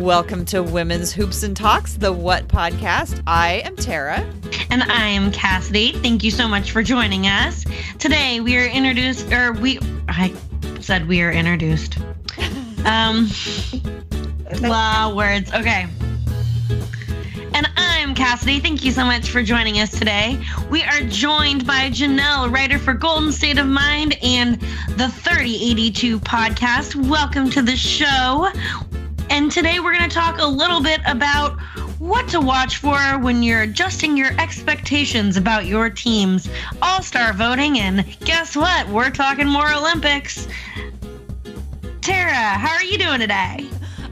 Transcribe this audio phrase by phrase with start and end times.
[0.00, 3.22] Welcome to Women's Hoops and Talks, the What podcast.
[3.28, 4.28] I am Tara.
[4.68, 5.92] And I am Cassidy.
[5.92, 7.64] Thank you so much for joining us.
[8.00, 9.78] Today we are introduced, or we,
[10.08, 10.34] I
[10.80, 11.98] said we are introduced.
[12.84, 13.30] Um,
[14.60, 15.50] wow, words.
[15.54, 15.86] Okay.
[17.54, 18.60] And I'm Cassidy.
[18.60, 20.38] Thank you so much for joining us today.
[20.70, 24.60] We are joined by Janelle, writer for Golden State of Mind and
[24.98, 26.94] the 3082 podcast.
[27.08, 28.50] Welcome to the show.
[29.34, 31.58] And today we're going to talk a little bit about
[31.98, 36.48] what to watch for when you're adjusting your expectations about your team's
[36.80, 37.80] all star voting.
[37.80, 38.88] And guess what?
[38.88, 40.46] We're talking more Olympics.
[42.00, 43.68] Tara, how are you doing today?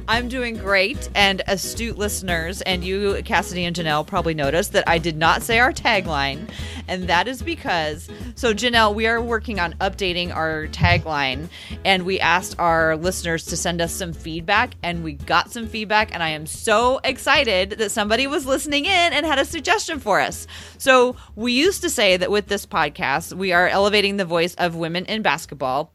[0.09, 4.98] I'm doing great, and astute listeners, and you, Cassidy and Janelle, probably noticed that I
[4.98, 6.51] did not say our tagline,
[6.88, 11.48] and that is because, so Janelle, we are working on updating our tagline,
[11.84, 16.13] and we asked our listeners to send us some feedback, and we got some feedback,
[16.13, 20.21] and I am so excited that somebody was listening in and had a suggestion for
[20.21, 20.48] us.
[20.79, 24.74] So we used to say that with this podcast, we are elevating the voice of
[24.74, 25.93] women in basketball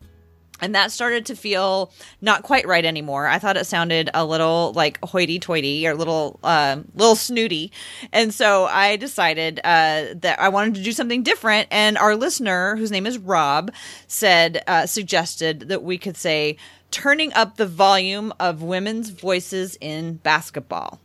[0.61, 1.91] and that started to feel
[2.22, 3.27] not quite right anymore.
[3.27, 7.72] I thought it sounded a little like hoity-toity or little, uh, little snooty,
[8.11, 11.67] and so I decided uh, that I wanted to do something different.
[11.72, 13.72] And our listener, whose name is Rob,
[14.08, 16.58] said uh, suggested that we could say
[16.89, 21.00] turning up the volume of women's voices in basketball.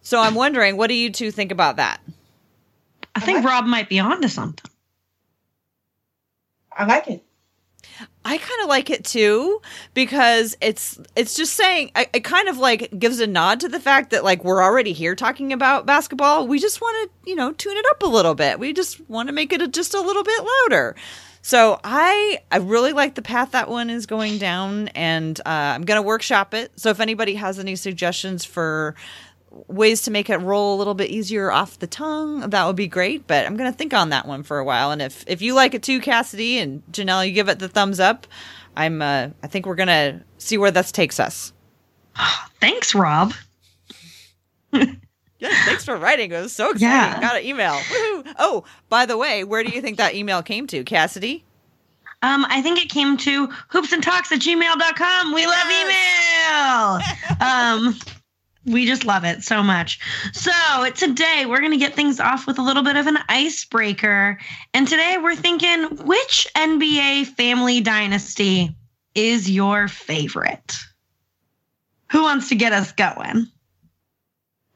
[0.00, 2.00] So I'm wondering, what do you two think about that?
[3.14, 4.70] I think Rob might be onto something.
[6.74, 7.22] I like it.
[8.24, 9.60] I kind of like it too
[9.94, 14.10] because it's it's just saying it kind of like gives a nod to the fact
[14.10, 16.46] that like we're already here talking about basketball.
[16.46, 18.58] We just want to you know tune it up a little bit.
[18.58, 20.96] We just want to make it a, just a little bit louder.
[21.42, 25.82] So I I really like the path that one is going down, and uh, I'm
[25.82, 26.70] gonna workshop it.
[26.76, 28.94] So if anybody has any suggestions for
[29.68, 32.88] ways to make it roll a little bit easier off the tongue, that would be
[32.88, 33.26] great.
[33.26, 34.90] But I'm gonna think on that one for a while.
[34.90, 38.00] And if if you like it too, Cassidy and Janelle, you give it the thumbs
[38.00, 38.26] up.
[38.76, 41.52] I'm uh, I think we're gonna see where this takes us.
[42.60, 43.32] Thanks, Rob.
[45.42, 46.30] Yeah, thanks for writing.
[46.30, 46.88] It was so exciting.
[46.88, 47.20] Yeah.
[47.20, 47.72] Got an email.
[47.72, 48.32] Woohoo.
[48.38, 51.44] Oh, by the way, where do you think that email came to, Cassidy?
[52.22, 55.34] Um, I think it came to hoopsandtalks at gmail.com.
[55.34, 57.00] We love email.
[57.40, 57.98] um,
[58.64, 59.98] we just love it so much.
[60.32, 60.52] So
[60.90, 64.38] today we're going to get things off with a little bit of an icebreaker.
[64.72, 68.76] And today we're thinking which NBA family dynasty
[69.14, 70.76] is your favorite?
[72.12, 73.48] Who wants to get us going?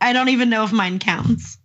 [0.01, 1.59] I don't even know if mine counts.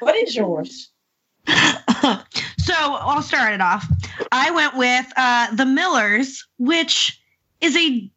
[0.00, 0.90] What is yours?
[1.46, 3.86] so I'll start it off.
[4.30, 7.20] I went with uh, the Millers, which
[7.60, 8.10] is a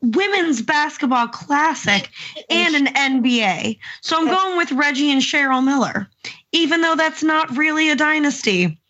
[0.00, 2.10] women's basketball classic
[2.50, 3.78] and an NBA.
[4.00, 6.08] So I'm going with Reggie and Cheryl Miller,
[6.52, 8.80] even though that's not really a dynasty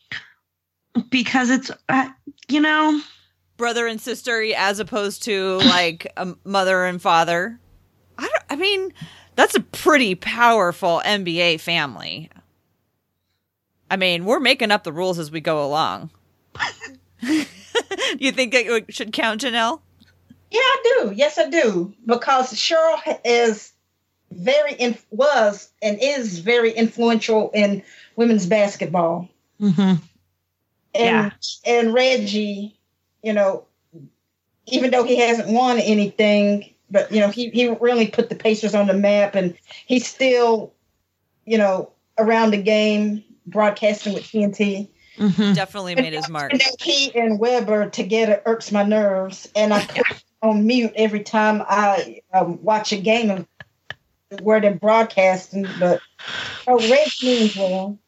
[1.10, 2.08] because it's, uh,
[2.48, 3.00] you know,
[3.56, 7.58] Brother and sister, as opposed to like a mother and father.
[8.16, 8.44] I don't.
[8.50, 8.92] I mean,
[9.34, 12.30] that's a pretty powerful NBA family.
[13.90, 16.10] I mean, we're making up the rules as we go along.
[17.20, 19.80] you think it should count, Janelle?
[20.50, 21.12] Yeah, I do.
[21.14, 21.94] Yes, I do.
[22.06, 23.72] Because Cheryl is
[24.30, 27.82] very in, was and is very influential in
[28.16, 29.28] women's basketball.
[29.60, 29.80] mm-hmm.
[29.80, 30.04] And
[30.94, 31.30] Yeah.
[31.66, 32.78] and Reggie,
[33.22, 33.66] you know,
[34.66, 38.74] even though he hasn't won anything, but you know, he he really put the Pacers
[38.74, 40.72] on the map and he's still,
[41.44, 44.88] you know, around the game broadcasting with TNT.
[45.18, 45.52] Mm-hmm.
[45.54, 46.52] Definitely made his mark.
[46.52, 50.92] And that he and Webber together irks my nerves, and I put it on mute
[50.96, 53.46] every time I um, watch a game of
[54.42, 55.66] where they're broadcasting.
[55.78, 56.00] But
[56.66, 57.98] oh, Red means well.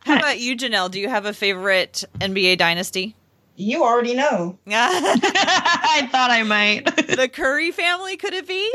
[0.00, 0.90] How about you, Janelle?
[0.90, 3.16] Do you have a favorite NBA dynasty?
[3.56, 4.58] You already know.
[4.66, 6.90] I thought I might.
[7.14, 8.72] The Curry family, could it be?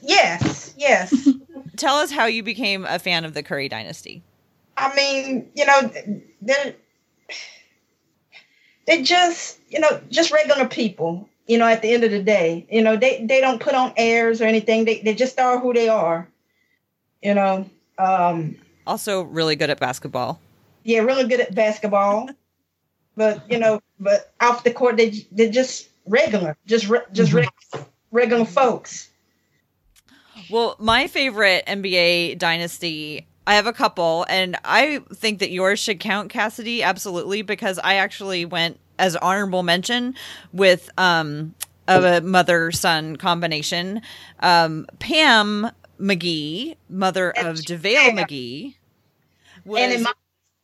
[0.02, 0.74] yes.
[0.78, 1.28] yes.
[1.76, 4.22] Tell us how you became a fan of the Curry dynasty.
[4.78, 5.92] I mean, you know,
[6.40, 6.74] they're
[8.86, 11.28] they just, you know, just regular people.
[11.46, 13.92] You know, at the end of the day, you know, they they don't put on
[13.96, 14.84] airs or anything.
[14.84, 16.28] They they just are who they are.
[17.22, 18.56] You know, um,
[18.86, 20.40] Also, really good at basketball.
[20.84, 22.28] yeah, really good at basketball,
[23.16, 27.48] but you know, but off the court they they're just regular, just re- just reg-
[28.12, 29.08] regular folks.
[30.50, 36.00] Well, my favorite NBA dynasty, I have a couple, and I think that yours should
[36.00, 40.14] count, Cassidy, absolutely, because I actually went as honorable mention
[40.52, 41.54] with um
[41.88, 44.00] of a mother son combination.
[44.40, 45.70] Um, Pam
[46.00, 48.74] McGee, mother of JaVale McGee,
[49.64, 50.14] was, and Imani,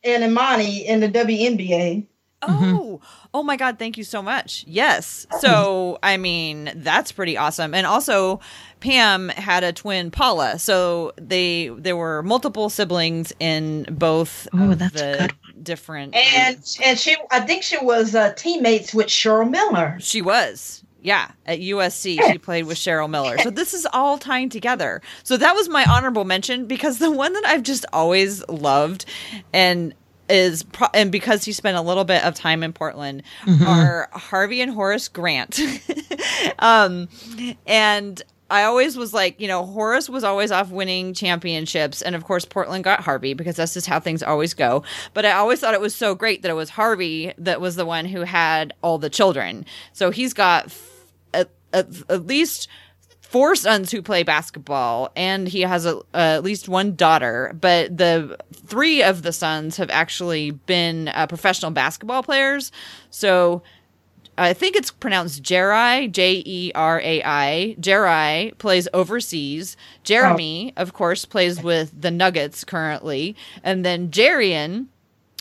[0.04, 2.06] and Imani in the WNBA.
[2.42, 3.00] Oh,
[3.34, 3.78] oh my God!
[3.78, 4.64] Thank you so much.
[4.66, 5.26] Yes.
[5.40, 7.74] So, I mean, that's pretty awesome.
[7.74, 8.40] And also,
[8.80, 10.58] Pam had a twin, Paula.
[10.58, 15.64] So they there were multiple siblings in both Ooh, of that's the good.
[15.64, 16.14] different.
[16.14, 19.96] And and she, I think she was uh, teammates with Cheryl Miller.
[20.00, 20.84] She was.
[21.00, 23.38] Yeah, at USC, she played with Cheryl Miller.
[23.38, 25.00] So this is all tying together.
[25.22, 29.04] So that was my honorable mention because the one that I've just always loved
[29.52, 29.94] and
[30.28, 33.22] is pro- and because he spent a little bit of time in Portland
[33.66, 35.60] are Harvey and Horace Grant.
[36.58, 37.08] um
[37.66, 42.00] and I always was like, you know, Horace was always off winning championships.
[42.00, 44.84] And of course, Portland got Harvey because that's just how things always go.
[45.12, 47.84] But I always thought it was so great that it was Harvey that was the
[47.84, 49.66] one who had all the children.
[49.92, 52.68] So he's got f- at, at, at least
[53.28, 57.96] four sons who play basketball and he has a, uh, at least one daughter but
[57.96, 62.72] the three of the sons have actually been uh, professional basketball players
[63.10, 63.62] so
[64.38, 67.76] I think it's pronounced Jerai, J E R A I.
[67.80, 69.76] Jerai plays overseas.
[70.04, 73.34] Jerami, of course, plays with the Nuggets currently.
[73.64, 74.86] And then Jerian,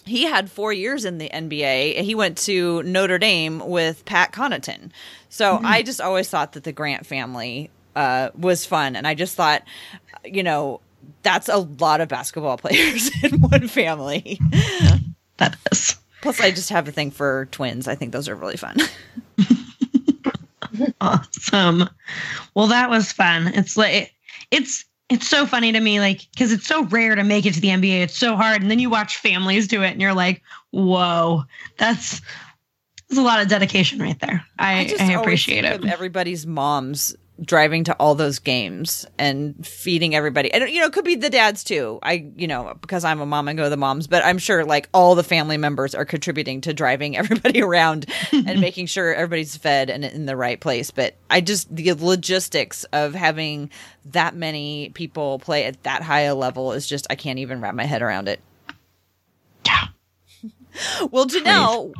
[0.04, 2.01] he had four years in the NBA.
[2.01, 4.90] He went to Notre Dame with Pat Connaughton.
[5.30, 8.96] So I just always thought that the Grant family uh, was fun.
[8.96, 9.64] And I just thought,
[10.24, 10.82] you know,
[11.24, 14.40] that's a lot of basketball players in one family.
[15.38, 15.96] That is.
[16.24, 17.88] Plus, I just have a thing for twins.
[17.88, 18.78] I think those are really fun.
[21.00, 21.88] Awesome.
[22.56, 23.50] Well, that was fun.
[23.50, 24.16] It's like
[24.50, 27.62] it's it's so funny to me, like because it's so rare to make it to
[27.62, 28.02] the NBA.
[28.02, 30.42] It's so hard, and then you watch families do it, and you're like,
[30.72, 31.44] "Whoa,
[31.78, 32.20] that's
[33.08, 35.86] There's a lot of dedication right there." I, I, just always appreciate it.
[35.86, 40.51] Everybody's moms driving to all those games and feeding everybody.
[40.51, 42.00] And you know, it could be the dads too.
[42.01, 44.66] I, you know, because I'm a mom and go to the moms, but I'm sure
[44.66, 49.56] like all the family members are contributing to driving everybody around and making sure everybody's
[49.56, 50.92] fed and in the right place.
[50.92, 53.69] But I just the logistics of having
[54.06, 57.75] that many people play at that high a level is just I can't even wrap
[57.75, 58.42] my head around it.
[61.12, 61.94] Well, Janelle,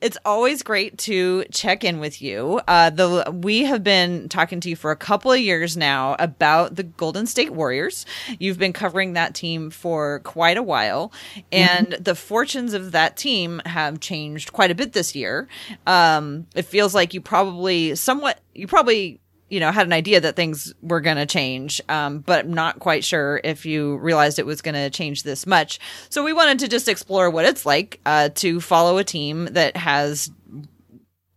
[0.00, 2.60] it's always great to check in with you.
[2.66, 6.76] Uh, the we have been talking to you for a couple of years now about
[6.76, 8.06] the Golden State Warriors.
[8.38, 11.12] You've been covering that team for quite a while,
[11.52, 15.48] and the fortunes of that team have changed quite a bit this year.
[15.86, 20.36] Um, it feels like you probably somewhat you probably you know had an idea that
[20.36, 24.62] things were going to change um, but not quite sure if you realized it was
[24.62, 25.78] going to change this much.
[26.08, 29.76] So we wanted to just explore what it's like uh, to follow a team that
[29.76, 30.30] has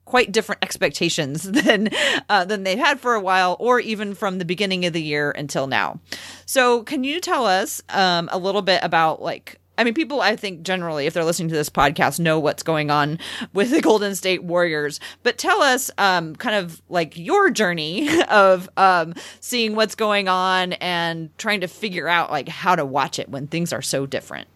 [0.10, 1.90] quite different expectations than
[2.28, 5.32] uh, than they've had for a while or even from the beginning of the year
[5.32, 6.00] until now.
[6.46, 10.36] So can you tell us um, a little bit about like I mean, people, I
[10.36, 13.18] think generally, if they're listening to this podcast, know what's going on
[13.54, 15.00] with the Golden State Warriors.
[15.24, 20.74] But tell us, um, kind of like your journey of um, seeing what's going on
[20.74, 24.50] and trying to figure out like how to watch it when things are so different.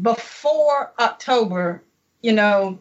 [0.00, 1.82] Before October,
[2.20, 2.78] you know,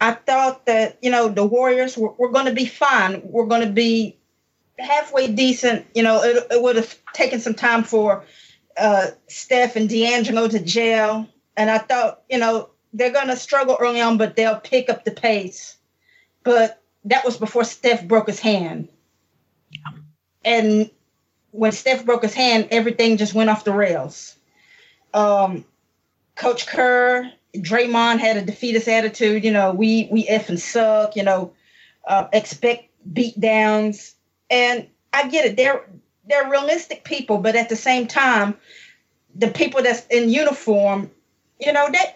[0.00, 3.20] I thought that you know the Warriors were, were going to be fine.
[3.24, 4.16] We're going to be
[4.78, 5.84] halfway decent.
[5.94, 8.24] You know, it, it would have taken some time for
[8.76, 13.76] uh, Steph and D'Angelo to jail, and I thought you know they're going to struggle
[13.78, 15.76] early on, but they'll pick up the pace.
[16.42, 18.88] But that was before Steph broke his hand,
[20.44, 20.90] and
[21.50, 24.36] when Steph broke his hand, everything just went off the rails.
[25.14, 25.64] Um,
[26.34, 29.44] Coach Kerr, Draymond had a defeatist attitude.
[29.44, 31.16] You know, we we effing suck.
[31.16, 31.52] You know,
[32.06, 34.14] uh, expect beat downs,
[34.50, 35.56] and I get it.
[35.56, 35.84] They're
[36.28, 38.56] they're realistic people, but at the same time,
[39.34, 41.10] the people that's in uniform,
[41.60, 42.14] you know, they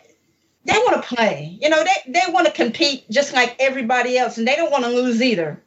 [0.64, 1.58] they want to play.
[1.60, 4.84] You know, they they want to compete just like everybody else, and they don't want
[4.84, 5.62] to lose either.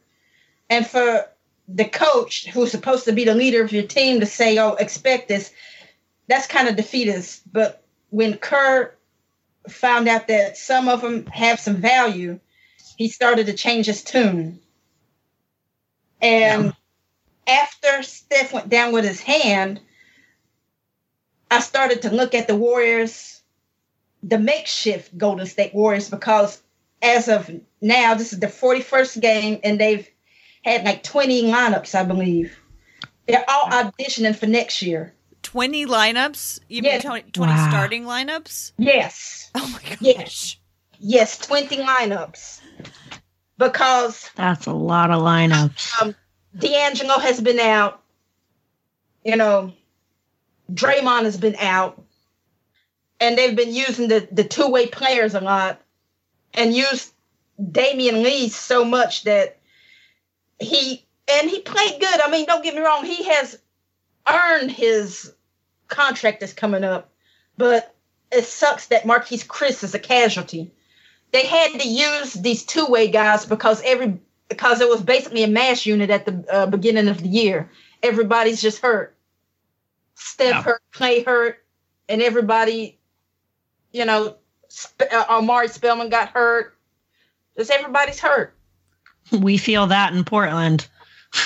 [0.70, 1.28] And for
[1.68, 5.28] the coach, who's supposed to be the leader of your team, to say, "Oh, expect
[5.28, 5.50] this,"
[6.28, 7.42] that's kind of defeatist.
[7.52, 8.94] But when Kerr
[9.68, 12.38] found out that some of them have some value,
[12.96, 14.60] he started to change his tune.
[16.20, 16.74] And
[17.46, 19.80] after Steph went down with his hand,
[21.50, 23.42] I started to look at the Warriors,
[24.22, 26.62] the makeshift Golden State Warriors, because
[27.02, 30.08] as of now, this is the 41st game, and they've
[30.64, 32.58] had like 20 lineups, I believe.
[33.28, 35.14] They're all auditioning for next year.
[35.42, 36.60] 20 lineups?
[36.68, 36.92] You Yeah.
[36.92, 37.68] mean 20, 20 Wow.
[37.68, 38.72] starting lineups?
[38.78, 39.50] Yes.
[39.56, 39.98] Oh my gosh.
[40.00, 40.56] Yes.
[40.98, 42.60] Yes, 20 lineups.
[43.58, 46.02] because That's a lot of lineups.
[46.02, 46.14] um,
[46.56, 48.00] D'Angelo has been out.
[49.24, 49.72] You know,
[50.72, 52.02] Draymond has been out,
[53.20, 55.80] and they've been using the the two way players a lot,
[56.52, 57.12] and used
[57.60, 59.58] Damion Lee so much that
[60.58, 62.20] he and he played good.
[62.20, 63.58] I mean, don't get me wrong, he has
[64.28, 65.32] earned his
[65.88, 67.10] contract that's coming up,
[67.56, 67.94] but
[68.30, 70.70] it sucks that Marquese Chriss is a casualty.
[71.32, 74.18] They had to use these two way guys because every
[74.48, 77.70] because it was basically a mass unit at the uh, beginning of the year.
[78.02, 79.16] Everybody's just hurt.
[80.14, 80.62] Steph Yeah.
[80.62, 81.64] hurt, Clay hurt,
[82.08, 82.98] and everybody,
[83.92, 84.36] you know,
[84.68, 86.76] Sp- uh, Omari Spellman got hurt.
[87.56, 88.54] Just everybody's hurt.
[89.32, 90.86] We feel that in Portland.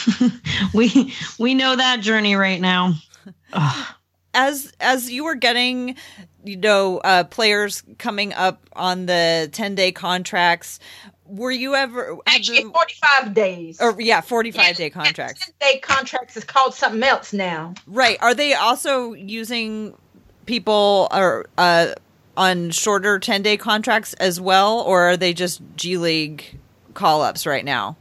[0.74, 2.94] we we know that journey right now.
[3.52, 3.86] Ugh.
[4.34, 5.96] as as you were getting
[6.44, 10.78] you know uh players coming up on the 10 day contracts
[11.28, 13.80] were you ever Actually, the- 45 days.
[13.80, 17.74] or yeah 45 day contracts 10 day contracts is called something else now.
[17.86, 19.94] right are they also using
[20.46, 21.88] people or uh
[22.36, 26.44] on shorter 10 day contracts as well or are they just g league
[26.94, 27.96] call ups right now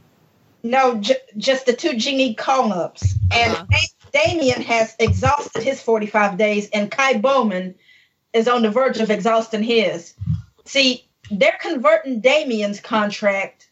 [0.64, 3.14] No, j- just the two G League call ups.
[3.32, 3.64] And Uh-huh.
[3.70, 7.76] Da- Damion has exhausted his 45 days, and Ky Bowman
[8.32, 10.14] is on the verge of exhausting his.
[10.64, 13.70] See, they're converting Damion's contract,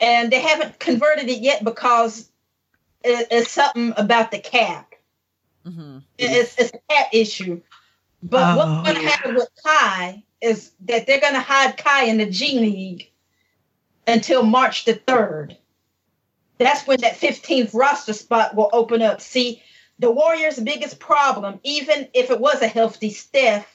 [0.00, 2.30] and they haven't converted it yet because
[3.04, 4.94] it- it's something about the cap.
[5.64, 7.60] hmm It's, it's a cap issue.
[8.22, 9.08] But Oh, what's going to yeah.
[9.10, 13.10] happen with Ky is that they're going to hide Ky in the G League
[14.06, 15.56] until March the 3rd.
[16.58, 19.20] That's when that 15th roster spot will open up.
[19.20, 19.62] See,
[20.00, 23.66] the Warriors' biggest problem, even if it was a healthy Steph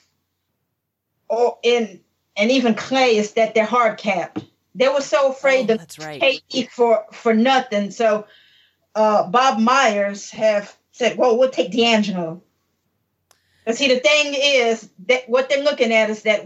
[1.30, 2.03] or in
[2.36, 4.44] and even Clay, is that they're hard capped.
[4.76, 7.92] They were so afraid Oh, to right KD for for nothing.
[7.92, 8.26] So
[8.96, 12.42] uh, Bob Myers have said, "Well, we'll take D'Angelo."
[13.66, 16.46] But see, the thing is that what they're looking at is that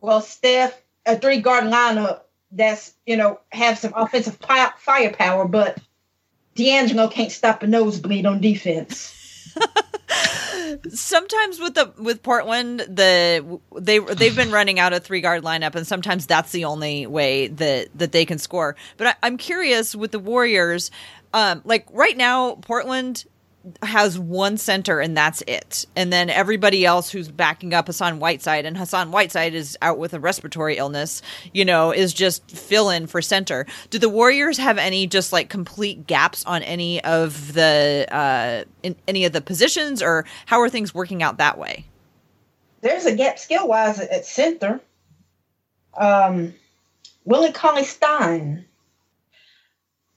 [0.00, 2.20] well, Steph, a three guard lineup
[2.52, 4.38] that's you know have some offensive
[4.78, 5.78] firepower, but
[6.54, 9.17] D'Angelo can't stop a nosebleed on defense.
[10.90, 15.74] Sometimes with the with Portland, the they they've been running out a three guard lineup,
[15.74, 18.76] and sometimes that's the only way that that they can score.
[18.96, 20.90] But I, I'm curious with the Warriors,
[21.32, 23.24] um, like right now, Portland
[23.82, 25.86] has one center and that's it.
[25.96, 30.14] And then everybody else who's backing up Hassan Whiteside and Hassan Whiteside is out with
[30.14, 31.22] a respiratory illness,
[31.52, 33.66] you know, is just fill in for center.
[33.90, 38.96] Do the Warriors have any just like complete gaps on any of the uh in
[39.06, 41.84] any of the positions or how are things working out that way?
[42.80, 44.80] There's a gap skill wise at, center.
[45.96, 46.54] Um,
[47.24, 48.64] Willie Cauley Stein.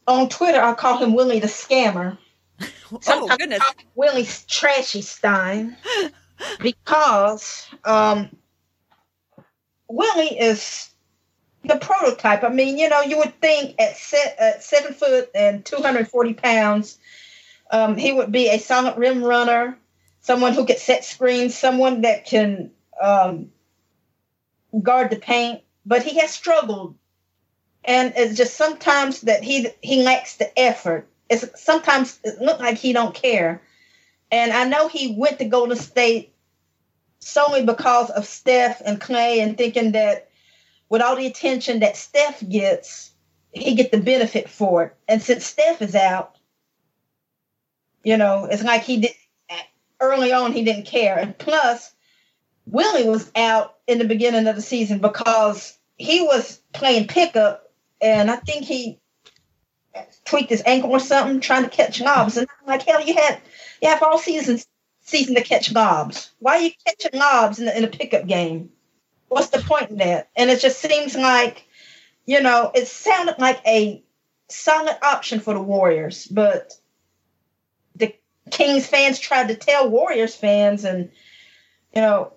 [0.08, 2.18] On Twitter, I call him Willie the Scammer.
[2.92, 3.60] Oh Sometimes goodness.
[3.62, 5.78] I call him Willie Trashy Stein
[6.62, 8.30] because um,
[9.88, 10.90] Willie is
[11.64, 12.44] the prototype.
[12.44, 16.98] I mean, you know, you would think at, se- at seven foot and 240 pounds,
[17.72, 19.78] um, he would be a solid rim runner,
[20.22, 22.72] someone who could set screens, someone that can
[23.02, 23.52] um,
[24.82, 25.62] guard the paint.
[25.86, 26.96] But he has struggled,
[27.84, 31.08] and it's just sometimes that he he lacks the effort.
[31.32, 33.62] It's sometimes it looked like he don't care.
[34.32, 36.34] And I know he went to Golden State
[37.20, 40.30] solely because of Steph and Clay, and thinking that
[40.90, 43.12] with all the attention that Steph gets,
[43.54, 44.96] he get the benefit for it.
[45.08, 46.36] And since Steph is out,
[48.04, 49.12] you know, it's like he did
[50.00, 50.52] early on.
[50.52, 51.94] He didn't care, and plus,
[52.66, 57.72] Willie was out in the beginning of the season because he was playing pickup,
[58.02, 59.01] and I think he
[60.26, 62.38] tweaked his ankle or something trying to catch lobs.
[62.38, 63.42] And I'm like, hell, you had
[63.82, 64.60] you have all season
[65.02, 66.32] season to catch lobs.
[66.40, 68.70] Why are you catching lobs in, a in a pickup game?
[69.28, 70.30] What's the point in that?
[70.36, 71.66] And it just seems like,
[72.26, 74.04] you know, it sounded like a
[74.50, 76.74] solid option for the Warriors, but
[77.96, 78.14] the
[78.50, 81.10] Kings fans tried to tell Warriors fans, and
[81.96, 82.34] you know,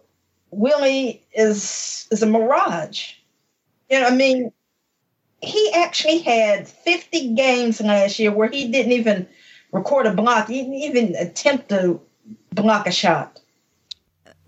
[0.51, 3.15] Willie is is a mirage.
[3.91, 4.53] You know, I mean,
[5.45, 9.29] he actually had 50 games last year where he didn't even
[9.73, 12.01] record a block, he didn't even attempt to
[12.53, 13.41] block a shot.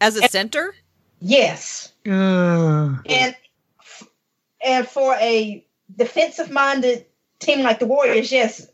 [0.00, 0.74] As a center?
[1.20, 1.92] Yes.
[2.06, 3.00] Ugh.
[3.06, 3.36] And
[4.64, 7.06] and for a defensive minded
[7.38, 8.66] team like the Warriors, yes,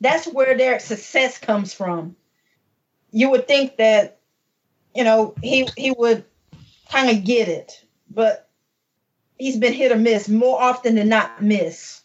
[0.00, 2.16] that's where their success comes from.
[3.10, 4.18] You would think that,
[4.94, 6.24] you know, he he would
[6.90, 8.45] kind of get it, but
[9.38, 12.02] he's been hit or miss more often than not miss.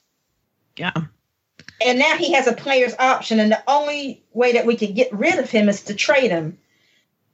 [0.77, 0.93] Yeah.
[1.83, 5.11] And now he has a player's option, and the only way that we can get
[5.11, 6.57] rid of him is to trade him.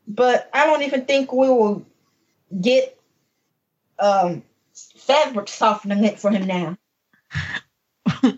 [0.08, 1.86] But I don't even think we will
[2.62, 2.98] get
[4.00, 4.44] um,
[4.96, 6.77] fabric softening it for him now.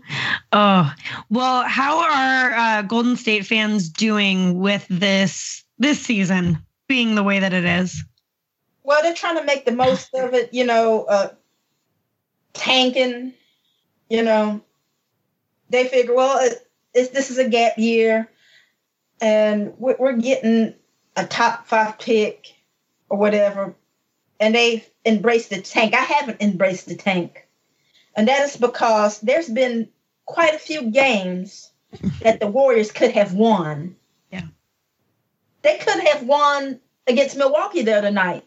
[0.51, 0.94] oh
[1.30, 7.39] well, how are uh, Golden State fans doing with this this season being the way
[7.39, 8.04] that it is?
[8.84, 11.30] Well, they're trying to make the most of it, you know, uh,
[12.53, 13.34] tanking.
[14.10, 14.62] You know,
[15.70, 18.29] they figure, well, it, this is a gap year,
[19.22, 20.74] and we're, we're getting
[21.15, 22.56] a top five pick
[23.10, 23.75] or whatever,
[24.39, 25.94] and they've embraced the tank.
[25.94, 27.48] I haven't embraced the tank.
[28.15, 29.89] And that is because there's been
[30.25, 31.72] quite a few games
[32.22, 33.96] that the Warriors could have won.
[34.32, 34.48] Yeah.
[35.62, 38.46] They could have won against Milwaukee the other night.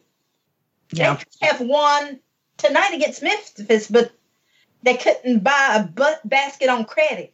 [0.92, 1.14] Yeah.
[1.14, 2.21] They could have won
[2.56, 4.12] tonight against Memphis, but
[4.82, 7.32] they couldn't buy a butt basket on credit.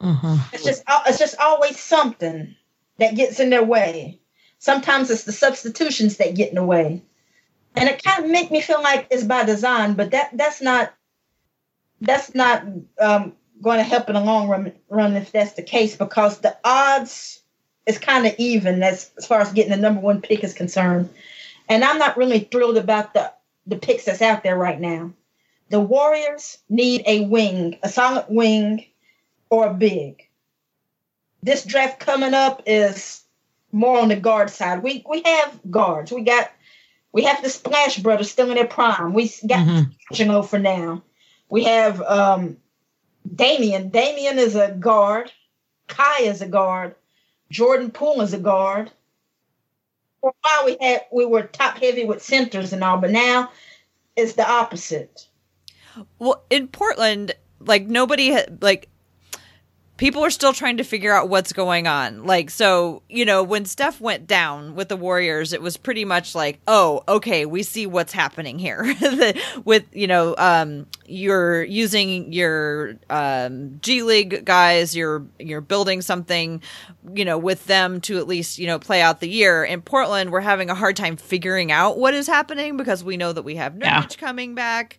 [0.00, 0.36] Mm-hmm.
[0.52, 2.54] It's just it's just always something
[2.98, 4.20] that gets in their way.
[4.58, 7.02] Sometimes it's the substitutions that get in the way.
[7.76, 10.92] And it kind of make me feel like it's by design, but that that's not
[12.00, 12.64] that's not
[12.98, 16.56] um, going to help in the long run, run if that's the case because the
[16.64, 17.42] odds
[17.86, 21.10] is kind of even as, as far as getting the number one pick is concerned.
[21.68, 23.32] And I'm not really thrilled about the
[23.70, 25.12] the picks that's out there right now.
[25.70, 28.84] The Warriors need a wing, a solid wing,
[29.48, 30.26] or a big.
[31.42, 33.22] This draft coming up is
[33.72, 34.82] more on the guard side.
[34.82, 36.12] We we have guards.
[36.12, 36.50] We got
[37.12, 39.14] we have the Splash Brothers still in their prime.
[39.14, 40.42] We got mm-hmm.
[40.42, 41.02] for now.
[41.48, 42.56] We have um,
[43.28, 43.90] Damion.
[43.90, 45.32] Damion is a guard.
[45.88, 46.94] Ky is a guard.
[47.50, 48.90] Jordan Poole is a guard.
[50.20, 53.50] For a while, we had we were top heavy with centers and all, but now
[54.16, 55.26] it's the opposite.
[56.18, 58.88] Well, in Portland, like nobody like
[60.00, 62.24] people are still trying to figure out what's going on.
[62.24, 66.34] Like, so, you know, when Steph went down with the Warriors, it was pretty much
[66.34, 68.94] like, oh, okay, we see what's happening here.
[69.66, 76.62] with, you know, um, you're using your um, G League guys, you're you're building something,
[77.12, 79.64] you know, with them to at least, you know, play out the year.
[79.64, 83.34] In Portland, we're having a hard time figuring out what is happening because we know
[83.34, 84.06] that we have Nurkic yeah.
[84.18, 84.96] coming back.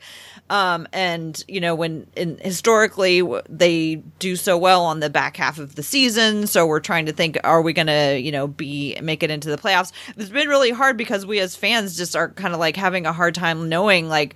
[0.51, 5.59] Um, and you know, when in, historically they do so well on the back half
[5.59, 8.99] of the season, so we're trying to think, are we going to, you know, be
[9.01, 9.93] make it into the playoffs?
[10.17, 13.13] It's been really hard because we as fans just are kind of like having a
[13.13, 14.35] hard time knowing, like,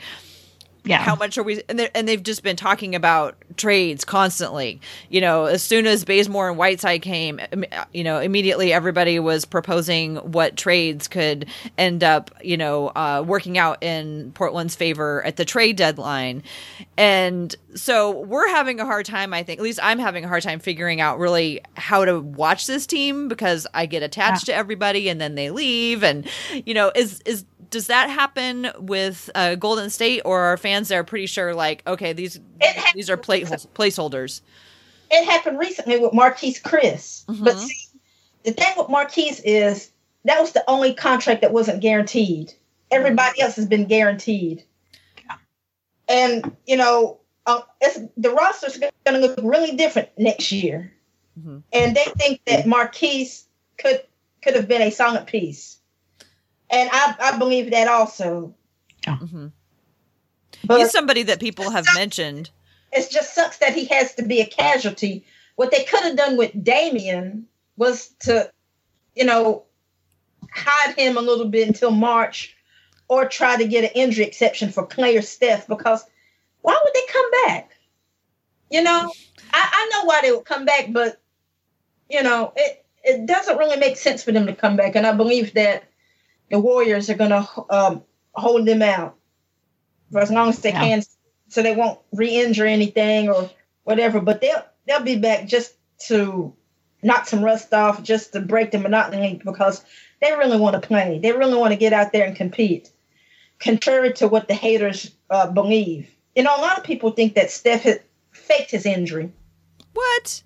[0.85, 0.97] yeah.
[0.97, 5.45] how much are we and, and they've just been talking about trades constantly you know
[5.45, 7.39] as soon as Bazemore and Whiteside came
[7.93, 13.57] you know immediately everybody was proposing what trades could end up you know uh, working
[13.57, 16.43] out in Portland's favor at the trade deadline
[16.97, 20.43] and so we're having a hard time I think at least I'm having a hard
[20.43, 24.55] time figuring out really how to watch this team because I get attached yeah.
[24.55, 26.27] to everybody and then they leave and
[26.65, 31.03] you know is is does that happen with uh, Golden State, or are fans there
[31.03, 32.39] pretty sure like, okay, these
[32.93, 34.39] these are plate, placeholders?
[35.11, 37.43] It happened recently with Marquese Chriss, mm-hmm.
[37.43, 37.87] but see,
[38.43, 39.91] the thing with Marquese is
[40.23, 42.53] that was the only contract that wasn't guaranteed.
[42.91, 44.63] Everybody else has been guaranteed,
[46.07, 47.59] and you know, uh,
[48.15, 50.93] the roster's going to look really different next year,
[51.37, 51.57] mm-hmm.
[51.73, 53.43] and they think that Marquese
[53.77, 54.01] could
[54.41, 55.74] could have been a solid piece
[56.69, 58.53] and I, I believe that also.
[59.03, 59.47] Mm-hmm.
[60.65, 62.49] But He's somebody that people have sucks, mentioned.
[62.91, 65.25] It just sucks that he has to be a casualty.
[65.55, 67.43] What they could have done with Damion
[67.77, 68.51] was to,
[69.15, 69.63] you know,
[70.51, 72.55] hide him a little bit until March,
[73.07, 75.67] or try to get an injury exception for Clay or Steph.
[75.67, 76.03] Because
[76.61, 77.71] why would they come back?
[78.71, 79.11] You know,
[79.53, 81.21] I, I know why they would come back, but
[82.09, 84.95] you know, it it doesn't really make sense for them to come back.
[84.95, 85.83] And I believe that
[86.49, 88.03] the Warriors are going to um,
[88.33, 89.15] hold them out
[90.11, 90.79] for as long as they yeah.
[90.79, 91.03] can,
[91.47, 93.49] so they won't re-injure anything or
[93.83, 94.19] whatever.
[94.19, 95.73] But they'll they'll be back just
[96.07, 96.53] to
[97.01, 99.83] knock some rust off, just to break the monotony because
[100.21, 101.19] they really want to play.
[101.21, 102.91] They really want to get out there and compete.
[103.59, 107.49] Contrary to what the haters uh, believe, you know, a lot of people think that
[107.49, 109.31] Steph had faked his injury.
[109.93, 110.43] What?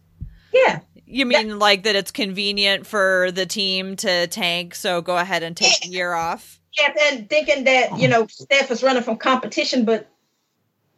[0.53, 0.81] Yeah.
[1.11, 5.41] You mean that, like that it's convenient for the team to tank, so go ahead
[5.41, 5.87] and take yeah.
[5.87, 6.59] the year off?
[6.79, 10.07] Yeah, and thinking that, you know, Steph is running from competition, but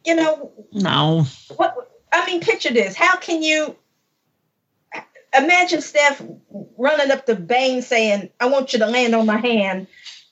[0.04, 1.24] you know No.
[1.56, 1.74] What
[2.12, 2.94] I mean, picture this.
[2.94, 3.74] How can you
[5.34, 6.20] imagine Steph
[6.76, 9.86] running up to Baynes saying, I want you to land on my hand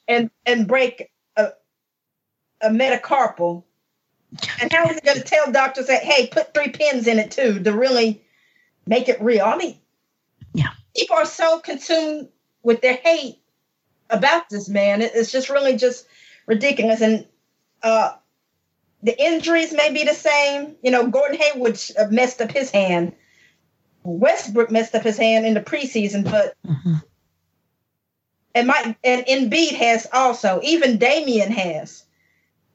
[0.06, 1.52] and and break a
[2.60, 3.64] a metacarpal
[4.60, 7.30] And how is it going to tell doctors that, hey, put three pins in it
[7.30, 8.22] too to really
[8.90, 9.44] make it real?
[9.46, 9.78] I mean,
[10.52, 10.70] Yeah.
[10.94, 12.28] people are so consumed
[12.62, 13.38] with their hate
[14.10, 15.00] about this man.
[15.00, 16.06] It's just really just
[16.46, 17.00] ridiculous.
[17.00, 17.26] And
[17.82, 18.14] uh,
[19.02, 20.74] the injuries may be the same.
[20.82, 23.14] You know, Gordon Hayward sh- uh, messed up his hand.
[24.02, 27.02] Westbrook messed up his hand in the preseason, but Mhm.
[28.54, 30.60] and my and Embiid has also.
[30.64, 32.02] Even Damian has.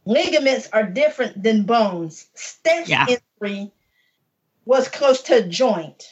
[0.05, 2.27] Ligaments are different than bones.
[2.35, 3.07] Steph's Yeah.
[3.09, 3.71] injury
[4.65, 6.03] was close to a joint.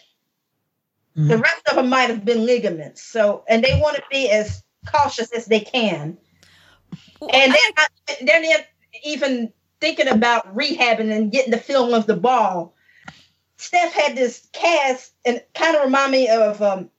[1.15, 1.41] The Mhm.
[1.41, 3.01] rest of them might have been ligaments.
[3.03, 6.17] So, and they want to be as cautious as they can.
[7.21, 7.89] And they're not,
[8.21, 8.65] they're not
[9.03, 12.73] even thinking about rehabbing and getting the feeling of the ball.
[13.57, 16.89] Steph had this cast and kind of remind me of um,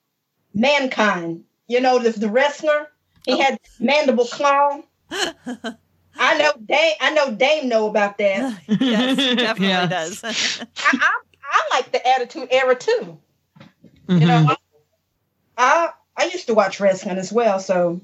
[0.54, 1.44] Mankind.
[1.68, 2.88] You know, the, the wrestler.
[3.26, 4.80] He had mandible claw.
[5.10, 6.94] I know Dame.
[7.00, 8.62] I know Dame know about that.
[8.68, 9.86] yes, definitely Yeah.
[9.86, 10.22] does.
[10.24, 13.18] I, I, like the Attitude Era too.
[14.08, 14.28] You Mhm.
[14.28, 14.56] know,
[15.56, 17.58] I I used to watch wrestling as well.
[17.58, 18.00] So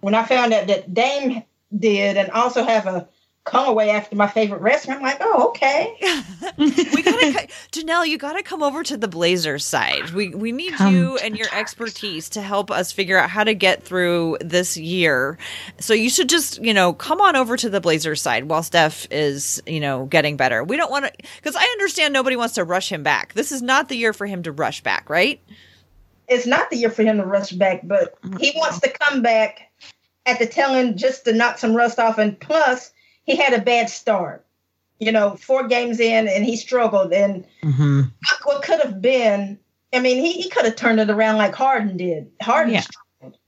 [0.00, 1.44] when I found out that Dame
[1.76, 3.08] did and also have a
[3.48, 5.00] colorway after my favorite restaurant.
[5.00, 5.96] I'm like, oh, okay.
[6.58, 8.06] we gotta, Janelle.
[8.06, 10.10] You gotta come over to the Blazers side.
[10.10, 13.44] We we need Come you and your dark expertise to help us figure out how
[13.44, 15.38] to get through this year.
[15.78, 19.06] So you should just you know come on over to the Blazers side while Steph
[19.10, 20.62] is you know getting better.
[20.64, 23.34] We don't want to because I understand nobody wants to rush him back.
[23.34, 25.40] This is not the year for him to rush back, right?
[26.28, 29.70] It's not the year for him to rush back, but he wants to come back
[30.26, 32.18] at the tail end just to knock some rust off.
[32.18, 32.92] And plus,
[33.28, 34.44] he had a bad start.
[34.98, 37.12] You know, four games in, and he struggled.
[37.12, 38.10] And Mhm.
[38.44, 39.58] what could have been,
[39.92, 42.32] I mean, he, he could have turned it around like Harden did.
[42.40, 42.80] Harden Yeah.
[42.80, 43.38] struggled.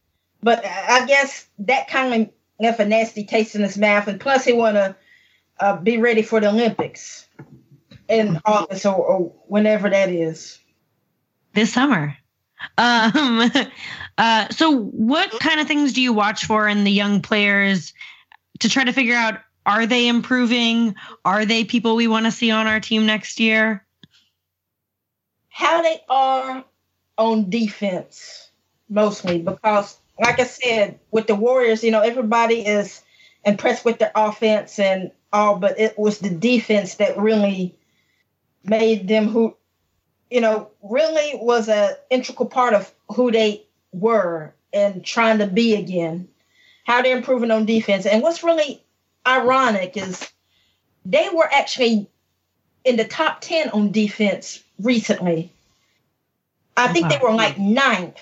[0.43, 4.07] But I I guess that kind of left a nasty taste in his mouth.
[4.07, 4.95] And plus, he want to
[5.59, 7.27] uh, be ready for the Olympics
[8.09, 10.59] in August or, or whenever that is.
[11.55, 12.17] this summer.
[12.79, 13.51] Um,
[14.19, 17.93] uh, so what kind of things do you watch for in the young players
[18.61, 20.95] to try to figure out are they improving?
[21.25, 23.85] Are they people we want to see on our team next year?
[25.61, 26.65] how they are
[27.19, 28.51] on defense
[28.89, 33.03] mostly because like i said with the warriors you know everybody is
[33.45, 37.77] impressed with their offense and all but it was the defense that really
[38.65, 39.55] made them who
[40.31, 45.75] you know really was an integral part of who they were and trying to be
[45.75, 46.27] again
[46.85, 48.83] how they're improving on defense and what's really
[49.31, 50.29] ironic is
[51.05, 52.09] they were actually
[52.85, 55.53] in the top 10 on defense recently.
[56.77, 58.19] I think they were like ninth.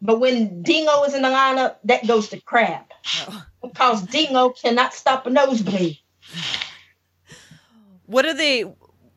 [0.00, 2.90] But when Dingo is in the lineup, that goes to crap
[3.28, 3.44] Oh.
[3.62, 5.98] because Dingo cannot stop a nosebleed.
[8.06, 8.64] What they?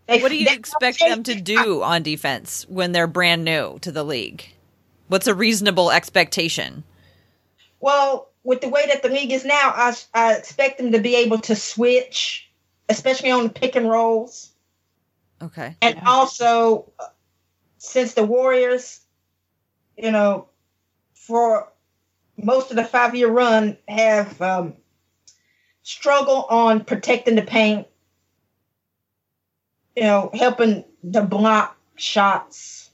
[0.08, 3.92] They- What do you expect them to do on defense when they're brand new to
[3.92, 4.46] the league?
[5.08, 6.84] What's a reasonable expectation?
[7.80, 11.16] Well, with the way that the league is now, I, I expect them to be
[11.16, 12.50] able to switch,
[12.88, 14.52] especially on the pick and rolls.
[15.42, 15.76] Okay.
[15.82, 17.08] And also, uh,
[17.80, 19.02] since the Warriors,
[19.98, 20.48] you know,
[21.14, 21.72] for
[22.38, 24.76] most of the five year run, have um,
[25.82, 27.88] struggled on protecting the paint,
[29.96, 32.92] you know, helping the block shots,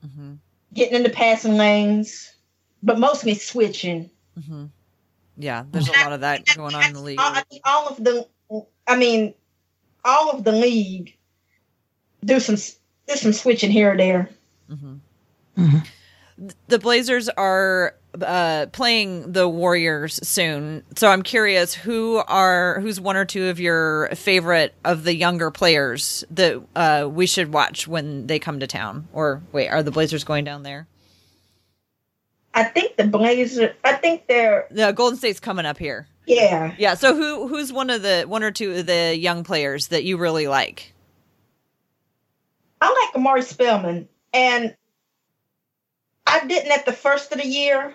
[0.00, 0.34] hmm
[0.72, 2.34] getting in the passing lanes,
[2.82, 4.10] but mostly switching.
[4.46, 4.66] hmm
[5.36, 7.18] Yeah, there's a lot of that going on in the league.
[7.20, 8.26] All, all of the,
[8.86, 9.34] I mean,
[10.04, 11.16] all of the league
[12.24, 12.56] do some
[13.06, 14.30] do some switching here or there.
[14.68, 14.94] hmm
[15.56, 15.86] Mhm.
[16.66, 23.16] The Blazers are uh, playing the Warriors soon, so I'm curious who are who's one
[23.16, 28.26] or two of your favorite of the younger players that uh, we should watch when
[28.26, 29.06] they come to town.
[29.12, 30.88] Or wait, are the Blazers going down there?
[32.54, 33.74] I think the Blazers.
[33.84, 36.06] I think they're The Golden State's coming up here.
[36.26, 36.74] yeah.
[36.78, 36.94] Yeah.
[36.94, 40.16] So who who's one of the one or two of the young players that you
[40.16, 40.94] really like?
[42.80, 44.76] I like Omari Spellman, and
[46.26, 47.94] I didn't at the first of the year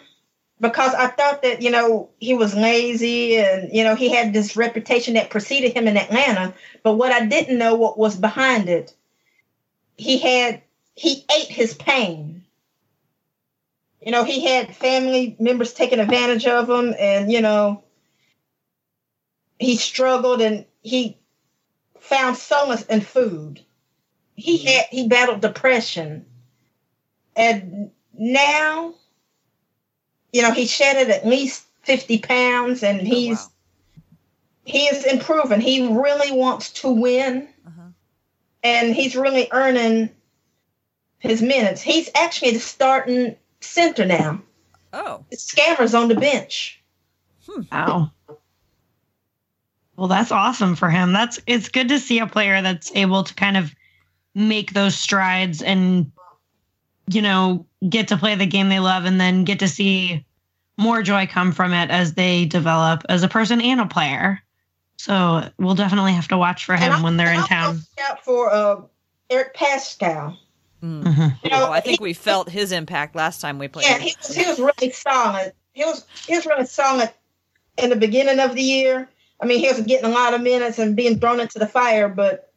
[0.60, 4.58] because I thought that you know he was lazy and you know he had this
[4.58, 6.54] reputation that preceded him in Atlanta.
[6.84, 8.94] But what I didn't know what was behind it,
[9.98, 10.62] he had
[10.96, 12.39] he ate his pain.
[14.02, 17.84] You know, he had family members taking advantage of him, and you know,
[19.60, 21.18] he struggled and he
[22.00, 23.60] found solace in food
[24.40, 26.26] he had he battled depression
[27.36, 28.94] and now
[30.32, 33.52] you know he shedded at least 50 pounds and he's wow.
[34.64, 35.60] he is improving.
[35.60, 37.88] He really wants to win, Uh-huh.
[38.64, 40.10] and he's really earning
[41.18, 41.82] his minutes.
[41.82, 44.42] He's actually starting center now.
[44.94, 46.82] Oh, Scammer's on the bench.
[47.72, 48.12] Wow.
[49.96, 51.12] Well, that's awesome for him.
[51.14, 53.74] That's it's good to see a player that's able to kind of
[54.34, 56.12] make those strides and
[57.12, 60.24] you know, get to play the game they love and then get to see
[60.78, 64.40] more joy come from it as they develop as a person and a player.
[64.98, 67.82] So, we'll definitely have to watch for him I- when they're in I town.
[68.10, 68.82] Out for uh,
[69.30, 70.38] Eric Paschall.
[70.84, 71.04] Mm.
[71.04, 71.44] Mhm.
[71.44, 73.86] You know, Oh, I think he- we felt his impact last time we played.
[73.88, 75.54] Yeah, he was, he was really solid.
[75.74, 77.12] He was he was really solid
[77.78, 79.10] in the beginning of the year.
[79.42, 82.08] I mean, he was getting a lot of minutes and being thrown into the fire,
[82.10, 82.52] but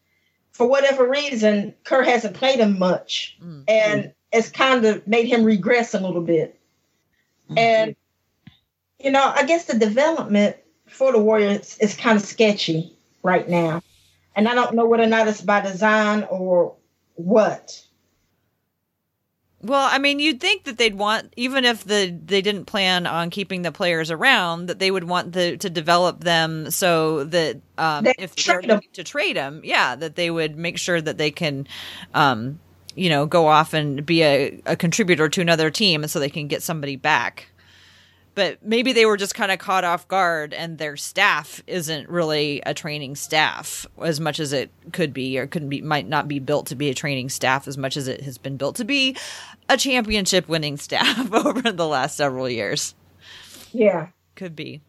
[0.52, 3.64] for whatever reason, Kerr hasn't played him much, Mm.
[3.68, 6.58] and it's kind of made him regress a little bit.
[7.56, 7.96] And
[8.98, 10.56] you know, I guess the development
[10.87, 13.82] for the Warriors is kind of sketchy right now,
[14.37, 16.74] and I don't know whether or not it's by design or
[17.14, 17.82] what.
[19.62, 23.31] Well, I mean, you'd think that they'd want, even if the they didn't plan on
[23.31, 28.05] keeping the players around, that they would want the to develop them so that um,
[28.05, 28.81] They if they're trade 'em.
[28.81, 31.68] going to trade them, yeah, that they would make sure that they can,
[32.12, 32.59] um,
[32.96, 36.29] you know, go off and be a, a contributor to another team, and so they
[36.31, 37.51] can get somebody back.
[38.35, 42.62] But maybe they were just kind of caught off guard, and their staff isn't really
[42.64, 46.38] a training staff as much as it could be, or couldn't be, might not be
[46.38, 49.16] built to be a training staff as much as it has been built to be
[49.68, 52.95] a championship winning staff over the last several years.
[53.73, 54.09] Yeah.
[54.35, 54.81] Could be.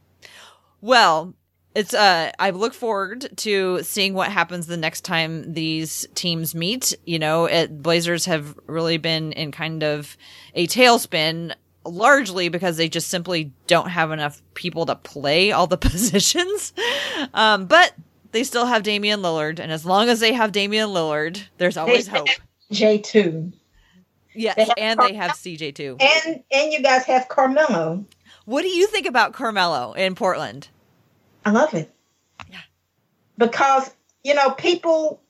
[0.82, 1.34] Well,
[1.76, 6.94] it's uh I look forward to seeing what happens the next time these teams meet.
[7.06, 10.16] You know, it Blazers have really been in kind of
[10.54, 15.78] a tailspin largely because they just simply don't have enough people to play all the
[15.89, 16.74] positions.
[17.34, 17.93] Um but
[18.32, 22.08] they still have Damian Lillard and as long as they have Damian Lillard, there's always
[22.08, 22.28] hope.
[22.72, 23.54] J two.
[24.36, 25.98] Yes, They and they have CJ too.
[26.00, 28.06] And and you guys have Carmelo.
[28.46, 30.67] What do you think about Carmelo in Portland?
[31.46, 31.93] I love it.
[32.50, 32.60] Yeah.
[33.38, 33.93] Because,
[34.24, 35.22] you know, people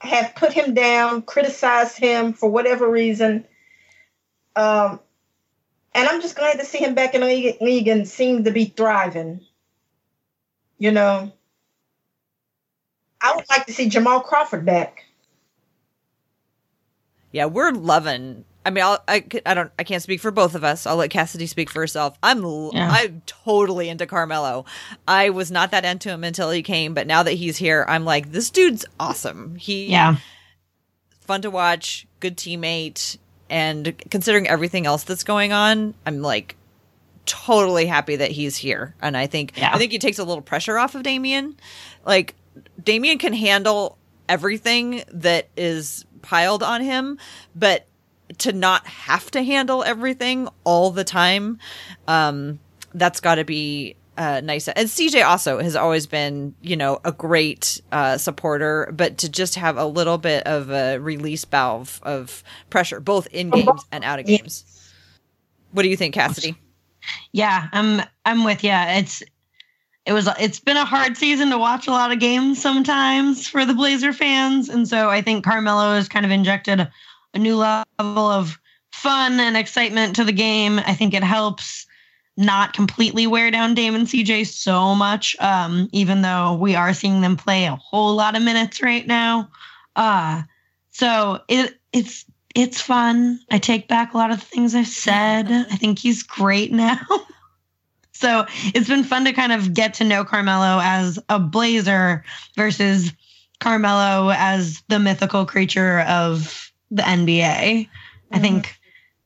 [0.00, 3.46] have put him down, criticized him for whatever reason.
[4.56, 5.00] Um
[5.94, 8.50] and I'm just glad to see him back in the league, league and seem to
[8.50, 9.40] be thriving.
[10.78, 11.32] You know.
[13.22, 15.04] I would like to see Jamal Crawford back.
[17.32, 18.44] Yeah, we're loving.
[18.64, 20.86] I mean, I'll, I c- I don't I can't speak for both of us.
[20.86, 22.18] I'll let Cassidy speak for herself.
[22.22, 22.90] I'm Yeah.
[22.90, 24.64] I'm totally into Carmelo.
[25.08, 28.04] I was not that into him until he came, but now that he's here, I'm
[28.04, 29.56] like this dude's awesome.
[29.56, 30.16] He Yeah.
[31.20, 33.16] fun to watch, good teammate,
[33.50, 36.56] and considering everything else that's going on, I'm like
[37.26, 38.94] totally happy that he's here.
[39.02, 39.72] And I think Yeah.
[39.74, 41.56] I think he takes a little pressure off of Damian.
[42.04, 42.34] Like
[42.82, 47.18] Damian can handle everything that is piled on him,
[47.54, 47.86] but
[48.38, 51.58] to not have to handle everything all the time,
[52.06, 52.60] um,
[52.94, 54.68] that's got to be uh, nice.
[54.68, 59.54] And CJ also has always been, you know, a great uh, supporter, but to just
[59.54, 64.18] have a little bit of a release valve of pressure, both in games and out
[64.18, 64.64] of games.
[65.72, 66.56] What do you think, Cassidy?
[67.32, 68.72] Yeah, I'm I'm with you.
[68.74, 69.22] It's
[70.04, 73.64] it was it's been a hard season to watch a lot of games sometimes for
[73.64, 76.88] the Blazer fans, and so I think Carmelo has kind of injected
[77.32, 78.58] a new level of
[78.92, 80.78] fun and excitement to the game.
[80.78, 81.86] I think it helps
[82.40, 87.36] not completely wear down Damon CJ so much, um, even though we are seeing them
[87.36, 89.50] play a whole lot of minutes right now.
[89.94, 90.42] Uh
[90.90, 92.24] so it it's
[92.54, 93.40] it's fun.
[93.50, 95.50] I take back a lot of the things I've said.
[95.50, 96.98] I think he's great now.
[98.12, 102.24] so it's been fun to kind of get to know Carmelo as a Blazer
[102.56, 103.12] versus
[103.60, 107.88] Carmelo as the mythical creature of the NBA.
[108.32, 108.76] I think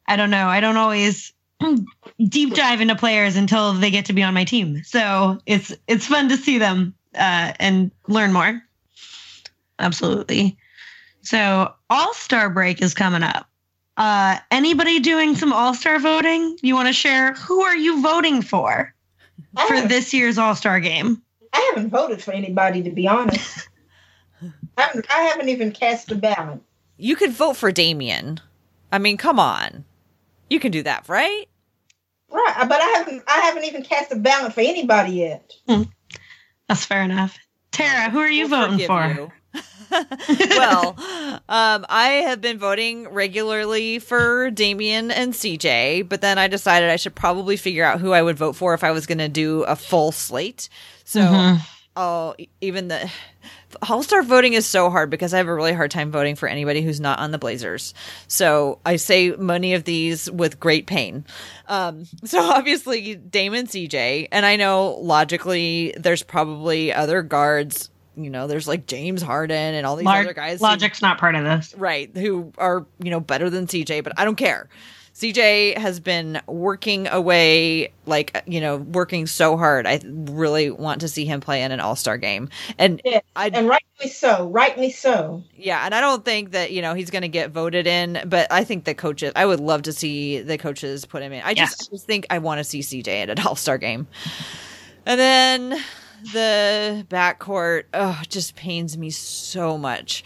[0.07, 0.49] I don't know.
[0.49, 1.33] I don't always
[2.29, 4.83] deep dive into players until they get to be on my team.
[4.85, 8.63] So it's it's fun to see them uh, and learn more.
[9.79, 10.57] Absolutely.
[11.23, 13.49] So All Star break is coming up.
[13.97, 16.59] Uh, anybody doing some All Star voting?
[16.63, 17.35] You want to share?
[17.35, 18.95] Who are you voting for
[19.67, 21.23] for this year's All Star game?
[21.53, 23.69] I haven't voted for anybody to be honest.
[24.77, 26.61] I haven't, I haven't even cast a ballot.
[26.97, 28.41] You could vote for Damian.
[28.93, 29.85] I mean, come on.
[30.51, 31.47] You can do that, right?
[32.31, 35.53] Right, but I haven't I haven't even cast a ballot for anybody yet.
[36.69, 37.39] That's fair enough.
[37.71, 39.07] Tara, who are you We'll voting for?
[39.07, 39.33] you.
[40.57, 40.97] well,
[41.49, 46.97] um, I have been voting regularly for Damian and CJ, but then I decided I
[46.97, 49.63] should probably figure out who I would vote for if I was going to do
[49.65, 50.69] a full slate.
[51.05, 51.61] So Mhm.
[51.95, 53.09] oh, even the
[53.89, 56.49] All Star voting is so hard because I have a really hard time voting for
[56.49, 57.95] anybody who's not on the Blazers.
[58.29, 61.25] So I say many of these with great pain.
[61.69, 67.91] Um, so obviously Damon CJ, and I know logically there's probably other guards.
[68.17, 70.61] You know, there's like James Harden and all these other guys.
[70.61, 71.75] who- Logic's not part of this.
[71.77, 74.69] right who are you know better than CJ but I don't care.
[75.15, 79.87] CJ has been working away like you know working so hard.
[79.87, 82.49] I really want to see him play in an All-Star game.
[82.79, 84.49] And Yes, I and rightly so.
[84.49, 85.45] Rightly so.
[85.57, 88.51] yeah, and I don't think that, you know, he's going to get voted in, but
[88.51, 91.43] I think the coaches I would love to see the coaches put him in.
[91.45, 91.89] I just, Yes.
[91.89, 94.09] I just think I want to see CJ at an All-Star game.
[95.07, 95.71] And then
[96.33, 100.25] the backcourt, oh, it just pains me so much.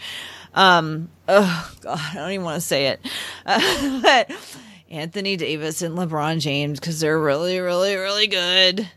[0.55, 2.99] Um, oh god, I don't even want to say it.
[3.45, 4.31] Uh, but
[4.89, 8.89] Anthony Davis and LeBron James cuz they're really really really good.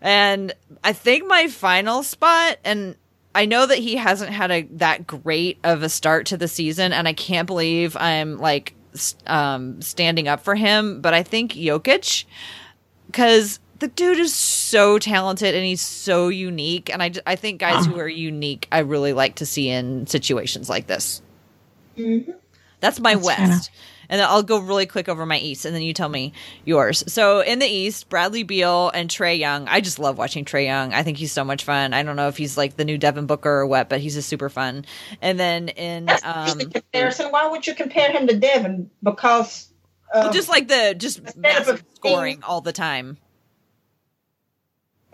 [0.00, 2.96] And I think my final spot and
[3.34, 6.92] I know that he hasn't had a that great of a start to the season
[6.92, 8.74] and I can't believe I'm like
[9.26, 12.24] um standing up for him, but I think Jokic
[13.12, 17.86] cuz the dude is so talented and he's so unique and I I think guys
[17.86, 21.22] who are unique I really like to see in situations like this.
[21.96, 22.34] Mhm.
[22.80, 23.52] That's my That's fair west.
[23.52, 23.68] enough.
[24.12, 26.34] And then I'll go really quick over my east and then you tell me
[26.66, 27.02] yours.
[27.10, 29.66] So in the east, Bradley Beal and Trae Young.
[29.68, 30.92] I just love watching Trae Young.
[30.92, 31.94] I think he's so much fun.
[31.94, 34.28] I don't know if he's like the new Devin Booker or what, but he's just
[34.28, 34.84] super fun.
[35.22, 37.30] And then in That's um comparison.
[37.30, 38.90] Why would you compare him to Devin?
[39.02, 39.72] Because
[40.12, 43.16] uh, well, just like the just massive scoring all the time.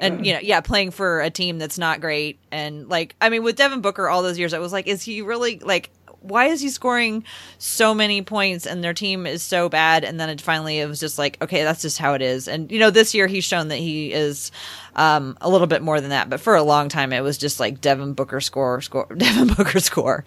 [0.00, 3.42] And you know, yeah, playing for a team that's not great, and like, I mean,
[3.42, 5.90] with Devin Booker all those years, I was like, is he really like?
[6.20, 7.24] Why is he scoring
[7.58, 10.04] so many points and their team is so bad?
[10.04, 12.48] And then it finally, it was just like, okay, that's just how it is.
[12.48, 14.50] And you know, this year he's shown that he is
[14.96, 16.28] um, a little bit more than that.
[16.28, 19.80] But for a long time, it was just like Devin Booker score, score, Devin Booker
[19.80, 20.24] score.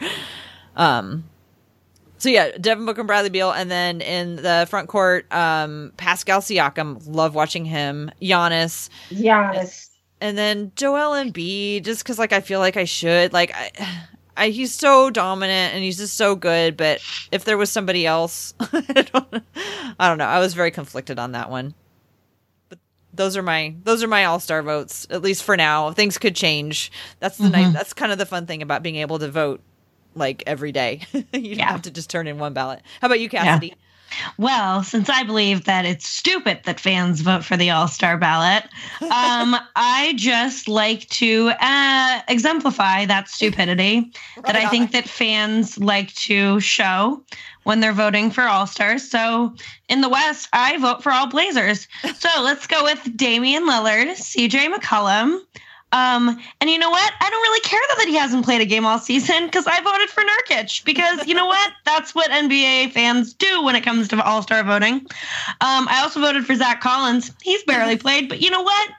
[0.76, 1.26] Um,
[2.22, 6.40] so yeah, Devin Booker and Bradley Beal, and then in the front court, um, Pascal
[6.40, 7.02] Siakam.
[7.08, 8.12] Love watching him.
[8.22, 9.90] Giannis, Giannis.
[10.20, 11.84] and then Joel Embiid.
[11.84, 13.34] Just because, like, I feel like I should.
[13.34, 13.72] Like, I,
[14.38, 16.78] I, he's so dominant and he's just so good.
[16.78, 19.44] But if there was somebody else, I don't,
[20.00, 20.26] I don't know.
[20.26, 21.74] I was very conflicted on that one.
[22.70, 22.80] But
[23.14, 25.06] those are my those are my all star votes.
[25.10, 26.92] At least for now, things could change.
[27.20, 27.66] That's the nice.
[27.66, 27.74] Mm-hmm.
[27.74, 29.62] That's kind of the fun thing about being able to vote
[30.16, 31.02] like every day.
[31.14, 31.72] you don't Yeah.
[31.72, 32.82] have to just turn in one ballot.
[33.02, 33.76] How about you, Cassidy?
[34.38, 38.64] Well, since I believe that it's stupid that fans vote for the All Star ballot,
[39.02, 44.12] um, I just like to uh, exemplify that stupidity
[44.46, 44.92] that I Right think on.
[44.92, 47.24] that fans like to show
[47.64, 49.10] when they're voting for All Stars.
[49.10, 49.54] So
[49.90, 51.88] in the West, I vote for all Blazers.
[52.18, 55.40] So let's go with Damian Lillard, CJ McCollum.
[55.92, 57.14] Um, and you know what?
[57.20, 60.10] I don't really care that he hasn't played a game all season because I voted
[60.10, 61.72] for Nurkic because you know what?
[61.86, 64.96] That's what NBA fans do when it comes to All Star voting.
[65.60, 67.32] Um, I also voted for Zach Collins.
[67.42, 68.90] He's barely played, but you know what?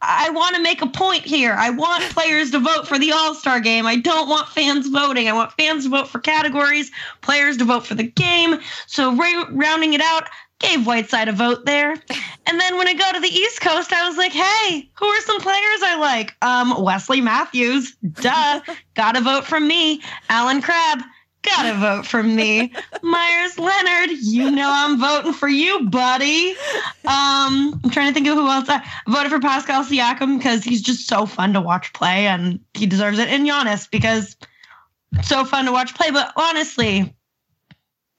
[0.00, 1.54] I want to make a point here.
[1.58, 3.86] I want players to vote for the All Star game.
[3.86, 5.28] I don't want fans voting.
[5.28, 8.60] I want fans to vote for categories, players to vote for the game.
[8.86, 11.92] So, rounding it out, gave Whiteside a vote there.
[12.46, 15.20] And then when I go to the East Coast, I was like, hey, who are
[15.20, 16.34] some players I like?
[16.42, 18.60] Um, Wesley Matthews, duh,
[18.94, 20.02] got a vote from me.
[20.28, 21.02] Allen Crabbe,
[21.42, 22.72] got a vote from me.
[23.02, 26.52] Meyers Leonard, you know I'm voting for you, buddy.
[27.04, 30.82] Um, I'm trying to think of who else I voted for Pascal Siakam because he's
[30.82, 33.28] just so fun to watch play and he deserves it.
[33.28, 34.36] And Giannis because
[35.12, 36.10] it's so fun to watch play.
[36.10, 37.14] But honestly,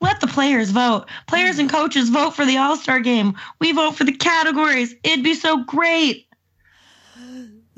[0.02, 1.06] let the players vote.
[1.28, 3.36] Players and coaches vote for the All Star game.
[3.60, 4.96] We vote for the categories.
[5.04, 6.29] It'd be so great.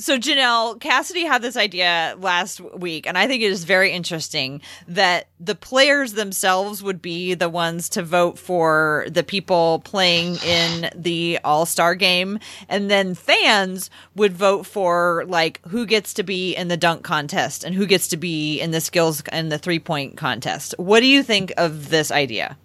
[0.02, 4.60] So Janelle, Cassidy had this idea last week, and I think it is very interesting
[4.88, 10.90] that the players themselves would be the ones to vote for the people playing in
[10.96, 16.56] the All Star game, and then fans would vote for like who gets to be
[16.56, 19.78] in the dunk contest and who gets to be in the skills and the three
[19.78, 20.74] point contest.
[20.80, 22.58] What do you think of this idea?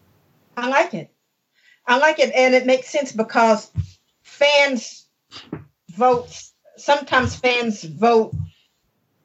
[0.57, 1.11] I like it.
[1.87, 3.71] I like it, and it makes sense because
[4.23, 5.07] fans
[5.91, 6.33] vote.
[6.77, 8.35] Sometimes fans vote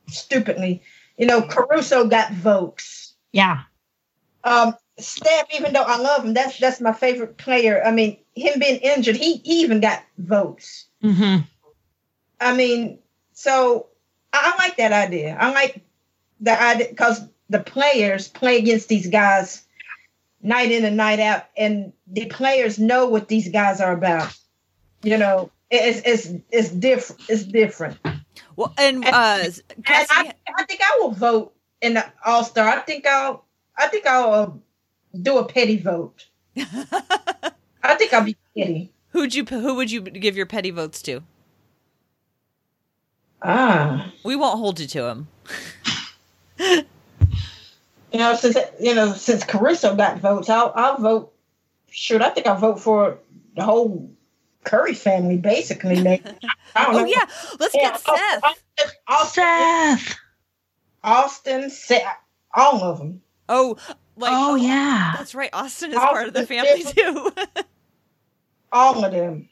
[0.07, 0.81] stupidly.
[1.17, 3.13] You know, Caruso got votes.
[3.31, 3.61] Yeah.
[4.43, 7.81] Um, Steph, even though I love him, that's that's my favorite player.
[7.83, 10.85] I mean, him being injured, he, he even got votes.
[11.03, 11.43] Mm-hmm.
[12.39, 12.99] I mean,
[13.33, 13.87] so
[14.33, 15.37] I, I like that idea.
[15.39, 15.81] I like
[16.39, 19.65] the idea because the players play against these guys
[20.41, 24.35] night in and night out, and the players know what these guys are about.
[25.03, 27.21] You know, it's it's it's different.
[27.29, 27.97] It's different.
[28.55, 32.67] Well, and uh, And I, I think I will vote in the All Star.
[32.67, 33.45] I think I'll
[33.77, 34.51] I think I'll uh,
[35.21, 36.27] do a petty vote.
[36.57, 38.91] I think I'll be petty.
[39.09, 41.21] who'd you who would you give your petty votes to?
[43.43, 45.27] Ah, We won't hold you to him.
[46.59, 46.83] you
[48.19, 51.33] know since you know since Caruso got votes, I'll I'll vote.
[51.89, 53.17] Sure, I think I'll vote for
[53.55, 54.11] the whole
[54.63, 56.01] Curry family, basically.
[56.01, 56.23] Maybe.
[56.75, 57.05] I don't Oh know.
[57.05, 57.25] yeah,
[57.59, 58.43] let's Yeah, get Seth.
[58.43, 60.17] Austin, Austin, Seth.
[61.03, 62.17] Austin, Seth,
[62.53, 63.21] all of them.
[63.49, 63.77] Oh,
[64.15, 65.13] like oh yeah.
[65.17, 65.49] that's right.
[65.53, 67.31] Austin is Austin part of the is family too.
[68.71, 69.49] all of them.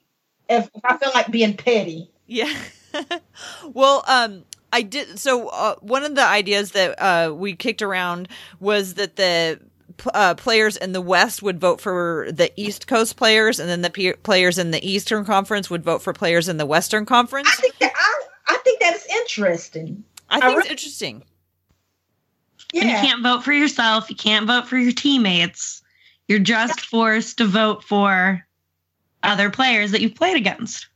[0.50, 2.52] If, if I feel like being petty, Yeah.
[3.74, 5.20] well, um, I did.
[5.20, 8.30] So uh, one of the ideas that uh, we kicked around
[8.60, 9.69] was that the p-
[10.14, 13.90] uh, players in the West would vote for the East Coast players, and then the
[13.90, 17.50] pe- players in the Eastern Conference would vote for players in the Western Conference.
[17.52, 20.04] I think that I, I think that is interesting.
[20.30, 21.24] I I think re- it's interesting.
[22.74, 24.10] Yeah, And you can't vote for yourself.
[24.10, 25.82] You can't vote for your teammates.
[26.28, 28.46] You're just forced to vote for
[29.24, 30.88] other players that you've played against.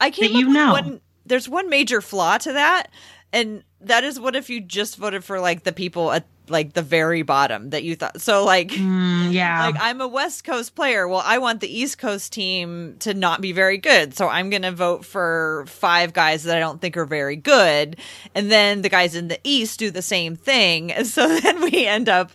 [0.00, 0.72] I came That you know.
[0.72, 1.00] one.
[1.24, 2.90] There's one major flaw to that,
[3.32, 6.82] and that is what if you just voted for like the people at like the
[6.82, 8.20] very bottom that you thought.
[8.20, 8.68] So like.
[8.68, 9.66] Mm, yeah.
[9.66, 11.06] Like I'm a West Coast player.
[11.08, 14.14] Well, I want the East Coast team to not be very good.
[14.14, 17.96] So I'm going to vote for five guys that I don't think are very good.
[18.34, 20.92] And then the guys in the East do the same thing.
[20.92, 22.32] And so then we end up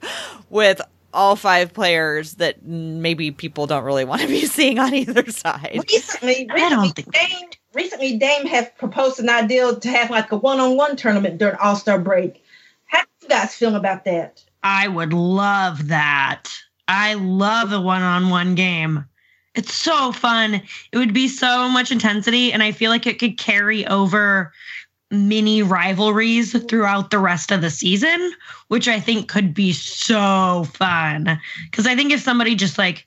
[0.50, 0.82] with
[1.14, 5.80] all five players that maybe people don't really want to be seeing on either side.
[5.90, 10.32] recently, I don't recently think- Dame, recently Dame has proposed an idea to have like
[10.32, 12.44] a one-on-one tournament during All Star break.
[13.28, 14.42] You guys feel about that?
[14.64, 16.50] I would love that.
[16.88, 19.04] I love the one on one game.
[19.54, 20.62] It's so fun.
[20.94, 24.54] It would be so much intensity, and I feel like it could carry over
[25.12, 28.32] mini rivalries throughout the rest of the season,
[28.70, 31.38] which I think could be so fun.
[31.70, 33.06] Because I think if somebody just like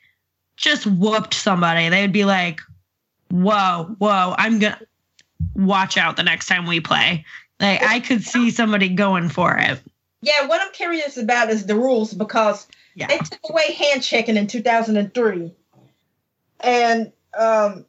[0.59, 2.61] just whooped somebody, they would be like,
[3.31, 4.87] whoa, whoa, I'm going to
[5.55, 7.25] watch out the next time we play.
[7.59, 9.81] Like, I could see somebody going for it.
[10.23, 13.07] Yeah, what I'm curious about is the rules because Yeah.
[13.07, 15.55] they took away hand checking in 2003,
[16.61, 17.87] and um,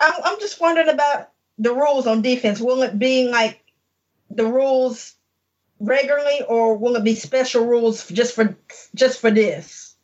[0.00, 2.60] I'm I'm just wondering about the rules on defense.
[2.60, 3.60] Will it be like
[4.30, 5.14] the rules
[5.78, 8.56] regularly, or will it be special rules just for
[8.94, 9.94] just for this?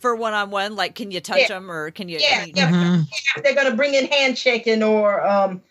[0.00, 1.48] For one on one, like, can you touch Yeah.
[1.48, 2.18] them or can you?
[2.18, 2.70] Yeah, can you- yeah.
[2.70, 3.06] Mhm.
[3.36, 5.62] If they're going to bring in hand checking, or um,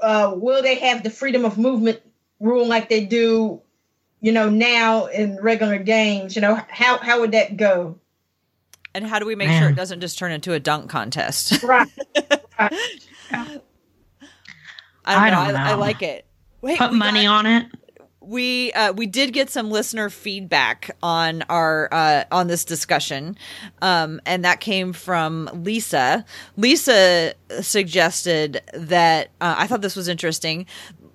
[0.00, 2.00] uh, will they have the freedom of movement
[2.44, 3.60] rule like they do,
[4.20, 6.36] you know, now in regular games?
[6.36, 7.98] You know, how how would that go?
[8.94, 11.64] And how do we make sure it doesn't just turn into a dunk contest?
[11.66, 11.88] Right.
[12.58, 13.58] I
[15.26, 15.52] I don't, know.
[15.52, 16.24] don't I, I like it.
[16.60, 17.66] Wait, Put money got- on it.
[18.20, 23.36] we uh, we did get some listener feedback on our uh, on this discussion,
[23.82, 26.24] um, and that came from Lisa.
[26.56, 30.66] Lisa suggested that uh, I thought this was interesting,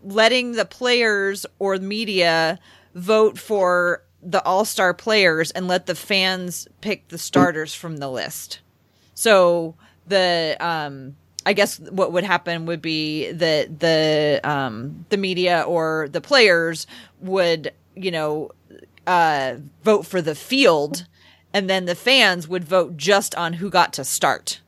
[0.04, 2.60] letting the players or media
[2.95, 8.10] vote for the all star players and let the fans pick the starters from the
[8.10, 8.60] list.
[9.14, 9.76] So
[10.08, 16.08] the um I guess what would happen would be that the um the media or
[16.12, 16.86] the players
[17.22, 18.52] would, you know,
[19.08, 21.06] uh vote for the field
[21.54, 24.62] and then the fans would vote just on who got to start.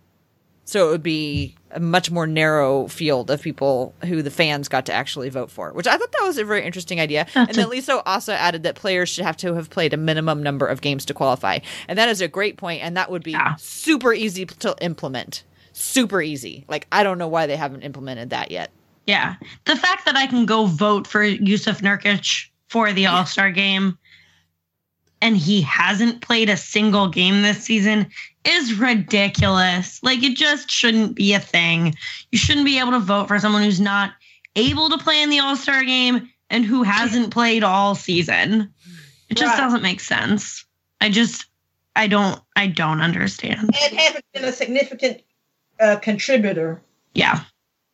[0.65, 4.85] So it would be a much more narrow field of people who the fans got
[4.87, 7.25] to actually vote for, which I thought that was a very interesting idea.
[7.35, 10.65] and then Lisa also added that players should have to have played a minimum number
[10.67, 11.59] of games to qualify.
[11.87, 13.55] And that is a great point, and that would be Yeah.
[13.57, 15.43] super easy to implement.
[15.73, 16.65] Super easy.
[16.67, 18.71] Like, I don't know why they haven't implemented that yet.
[19.07, 19.35] Yeah.
[19.65, 23.97] The fact that I can go vote for Jusuf Nurkic for the All Star game
[25.21, 28.07] and he hasn't played a single game this season
[28.43, 30.01] is ridiculous.
[30.03, 31.93] Like, it just shouldn't be a thing.
[32.31, 34.11] You shouldn't be able to vote for someone who's not
[34.55, 38.73] able to play in the All Star game and who hasn't played all season.
[39.29, 39.63] It just Right.
[39.63, 40.65] doesn't make sense.
[40.99, 41.45] I just,
[41.95, 43.59] I don't, I don't understand.
[43.81, 45.21] and hasn't been a significant
[45.79, 46.81] uh, contributor.
[47.13, 47.41] Yeah.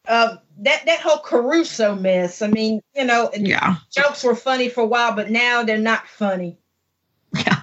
[0.07, 2.41] Uh, that that whole Caruso mess.
[2.41, 3.75] I mean, you know, Yeah.
[3.91, 6.57] jokes were funny for a while, but now they're not funny.
[7.45, 7.61] Yeah.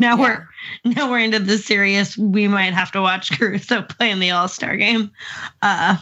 [0.00, 0.46] Now we're
[0.84, 2.16] now we're into the serious.
[2.16, 5.10] We might have to watch Caruso play in the All Star game.
[5.60, 5.96] Uh,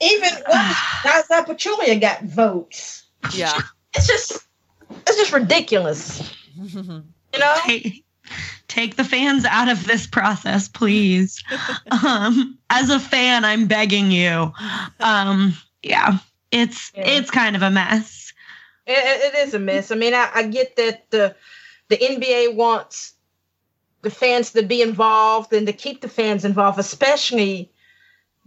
[0.00, 3.04] Even well, Zaza Pachulia got votes.
[3.34, 3.60] Yeah.
[3.94, 4.46] It's just
[5.06, 6.34] it's just ridiculous.
[7.34, 7.56] You know?
[7.66, 8.02] they,
[8.68, 11.44] take the fans out of this process, please.
[11.90, 14.50] um, as a fan, I'm begging you.
[15.00, 16.18] Um, yeah,
[16.50, 17.04] it's Yeah.
[17.06, 18.32] it's kind of a mess.
[18.86, 19.90] It, it is a mess.
[19.90, 21.36] I mean, I, I get that the
[21.88, 23.14] the NBA wants
[24.02, 27.70] the fans to be involved and to keep the fans involved, especially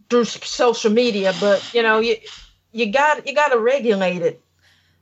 [0.10, 1.34] through social media.
[1.40, 2.18] But you know, you
[2.72, 4.42] you got you got to regulate it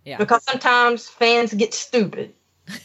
[0.06, 0.18] Yeah.
[0.18, 2.34] because sometimes fans get stupid.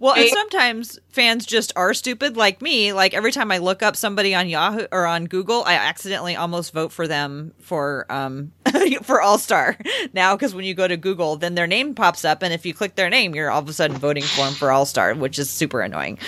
[0.00, 2.94] Well, and sometimes fans just are stupid like me.
[2.94, 6.72] Like every time I look up somebody on Yahoo or on Google, I accidentally almost
[6.72, 8.52] vote for them for um
[9.02, 9.76] for All Star
[10.14, 12.72] now because when you go to Google, then their name pops up, and if you
[12.72, 15.38] click their name, you're all of a sudden voting for them for All Star, which
[15.38, 16.18] is super annoying.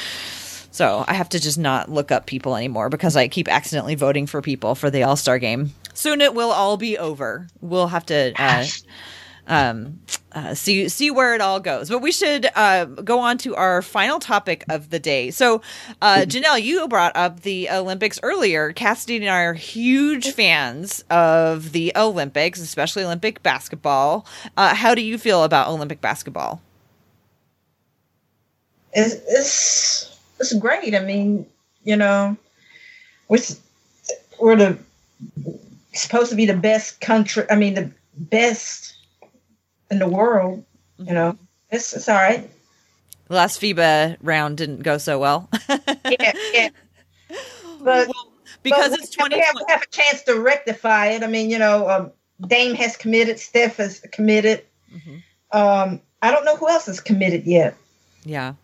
[0.71, 4.27] So I have to just not look up people anymore because I keep accidentally voting
[4.27, 5.73] for people for the All Star game.
[5.95, 7.47] Soon it will all be over.
[7.61, 8.67] We'll have to uh,
[9.47, 10.01] um,
[10.33, 11.89] uh, see see where it all goes.
[11.89, 15.31] But we should uh, go on to our final topic of the day.
[15.31, 15.63] So,
[16.03, 18.73] uh, Janelle, you brought up the Olympics earlier.
[18.73, 24.27] Cassidy and I are huge fans of the Olympics, especially Olympic basketball.
[24.57, 26.61] Uh, how do you feel about Olympic basketball?
[28.95, 30.95] it's it's it's great.
[30.95, 31.47] I mean,
[31.83, 32.37] you know,
[33.29, 33.39] we're
[34.41, 34.79] we're the
[35.93, 37.45] supposed to be the best country.
[37.51, 38.94] I mean, the best
[39.95, 40.65] in the world.
[40.99, 41.39] You know,
[41.71, 42.51] it's it's all right.
[43.29, 45.49] The last FIBA round didn't go so well.
[46.05, 46.69] Yeah, yeah.
[47.81, 48.11] But
[48.63, 51.23] because but it's we have, we have, we have a chance to rectify it.
[51.23, 52.13] I mean, you know, um,
[52.47, 53.39] Dame has committed.
[53.39, 54.65] Steph has committed.
[54.95, 55.23] Mhm.
[55.53, 57.75] Um, I don't know who else is committed yet.
[58.25, 58.55] Yeah.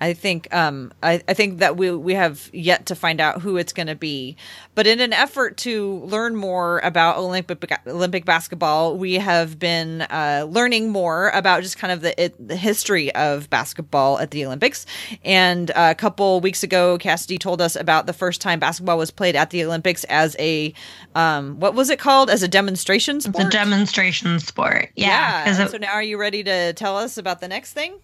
[0.00, 3.56] I think um I, I think that we we have yet to find out who
[3.56, 4.36] it's going to be,
[4.74, 10.46] but in an effort to learn more about Olympic Olympic basketball, we have been uh,
[10.50, 14.84] learning more about just kind of the it, the history of basketball at the Olympics.
[15.24, 19.10] And uh, a couple weeks ago, Cassidy told us about the first time basketball was
[19.12, 20.74] played at the Olympics as a
[21.14, 23.52] um what was it called as a demonstration It's a sport.
[23.52, 24.90] demonstration sport.
[24.96, 25.44] Yeah.
[25.44, 27.94] 'cause it- So now, are you ready to tell us about the next thing?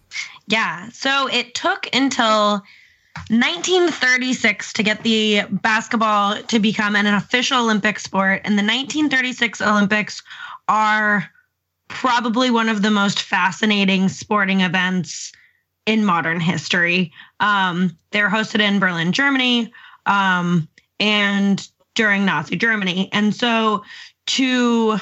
[0.51, 0.89] Yeah.
[0.89, 2.61] So it took until
[3.29, 8.41] 1936 to get the basketball to become an official Olympic sport.
[8.43, 10.21] And the 1936 Olympics
[10.67, 11.29] are
[11.87, 15.31] probably one of the most fascinating sporting events
[15.85, 17.13] in modern history.
[17.39, 19.71] Um, they're hosted in Berlin, Germany,
[20.05, 20.67] um,
[20.99, 23.09] and during Nazi Germany.
[23.13, 23.83] And so
[24.27, 24.99] to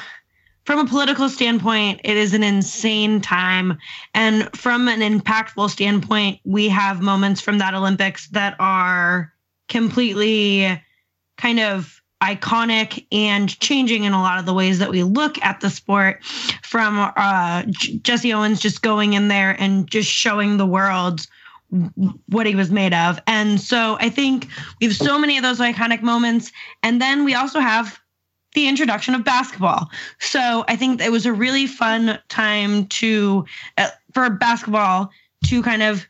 [0.64, 3.78] from a political standpoint, it is an insane time.
[4.14, 9.32] And from an impactful standpoint, we have moments from that Olympics that are
[9.68, 10.80] completely
[11.38, 15.60] kind of iconic and changing in a lot of the ways that we look at
[15.60, 16.22] the sport
[16.62, 17.62] from uh,
[18.02, 21.26] Jesse Owens just going in there and just showing the world
[22.28, 23.20] what he was made of.
[23.26, 24.48] And so I think
[24.80, 26.52] we have so many of those iconic moments.
[26.82, 27.98] And then we also have
[28.54, 29.90] the introduction of basketball.
[30.18, 33.44] So I think it was a really fun time to
[33.78, 35.10] uh, for basketball
[35.46, 36.06] to kind of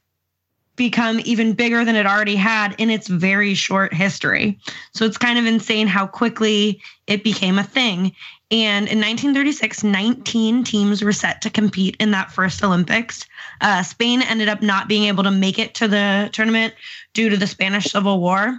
[0.77, 4.59] become even bigger than it already had in its very short history.
[4.95, 8.13] So it's kind of insane how quickly it became a thing.
[8.51, 13.27] And in 1936, 19 teams were set to compete in that first Olympics.
[13.61, 16.73] Uh, Spain ended up not being able to make it to the tournament
[17.13, 18.59] due to the Spanish Civil War.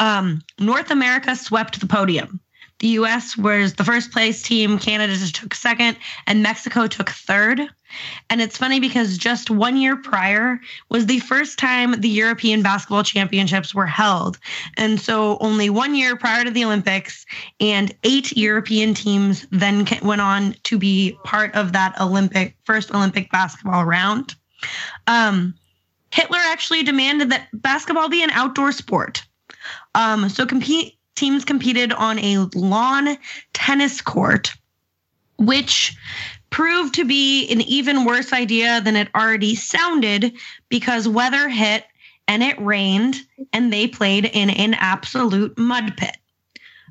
[0.00, 2.40] Um, North America swept the podium.
[2.78, 7.60] The US was the first place team, Canada just took second, and Mexico took third.
[8.30, 10.60] And it's funny because just one year prior
[10.90, 14.38] was the first time the European Basketball Championships were held.
[14.76, 17.26] And so only one year prior to the Olympics,
[17.58, 23.30] and eight European teams then went on to be part of that Olympic first Olympic
[23.32, 24.34] basketball round.
[25.06, 25.54] Um,
[26.12, 29.22] Hitler actually demanded that basketball be an outdoor sport.
[29.94, 33.16] Um, so compete teams competed on a lawn
[33.52, 34.52] tennis court,
[35.36, 35.96] which
[36.50, 40.32] proved to be an even worse idea than it already sounded
[40.68, 41.84] because weather hit
[42.26, 43.16] and it rained
[43.52, 46.16] and they played in an absolute mud pit.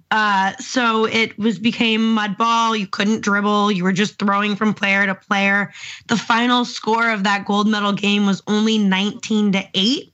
[0.09, 2.75] Uh, so it was became mud ball.
[2.75, 3.71] You couldn't dribble.
[3.71, 5.73] You were just throwing from player to player.
[6.07, 10.13] The final score of that gold medal game was only 19 to 8.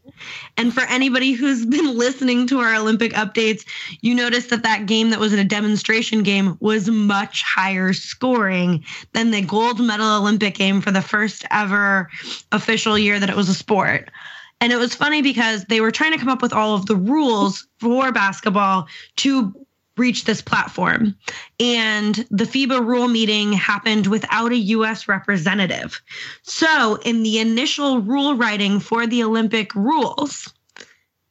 [0.57, 3.65] And for anybody who's been listening to our Olympic updates,
[4.01, 8.83] you notice that that game that was a demonstration game was much higher scoring
[9.13, 12.09] than the gold medal Olympic game for the first ever
[12.51, 14.09] official year that it was a sport.
[14.61, 16.95] And it was funny because they were trying to come up with all of the
[16.95, 18.87] rules for basketball
[19.17, 19.53] to
[19.97, 21.15] reach this platform.
[21.59, 26.01] And the FIBA rule meeting happened without a US representative.
[26.43, 30.51] So, in the initial rule writing for the Olympic rules,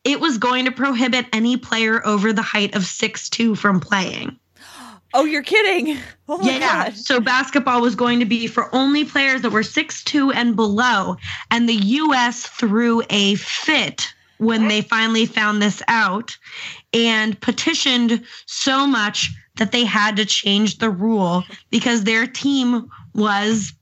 [0.05, 4.39] it was going to prohibit any player over the height of six two from playing.
[5.15, 5.99] Oh, you're kidding.
[6.27, 6.85] Oh my yeah.
[6.85, 6.97] God.
[6.97, 11.19] So basketball was going to be for only players that were six two and below.
[11.51, 16.37] And the US threw a fit when they finally found this out
[16.93, 23.73] and petitioned so much that they had to change the rule because their team was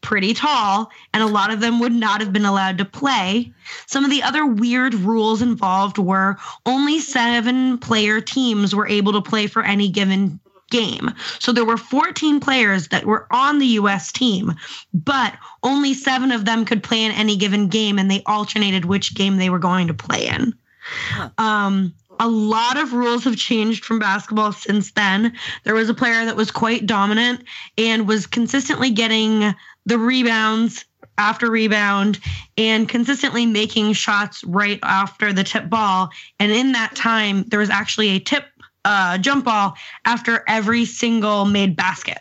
[0.00, 3.52] pretty tall and a lot of them would not have been allowed to play.
[3.86, 9.20] Some of the other weird rules involved were only seven player teams were able to
[9.20, 10.40] play for any given
[10.70, 11.10] game.
[11.38, 14.54] So there were 14 players that were on the US team,
[14.92, 19.14] but only seven of them could play in any given game and they alternated which
[19.14, 20.54] game they were going to play in.
[20.80, 21.30] Huh.
[21.38, 25.32] Um, a lot of rules have changed from basketball since then.
[25.64, 27.44] There was a player that was quite dominant
[27.76, 29.54] and was consistently getting
[29.86, 30.84] the rebounds
[31.16, 32.18] after rebound
[32.56, 36.10] and consistently making shots right after the tip ball.
[36.38, 38.44] And in that time, there was actually a tip
[38.88, 39.76] uh, jump ball
[40.06, 42.18] after every single made basket.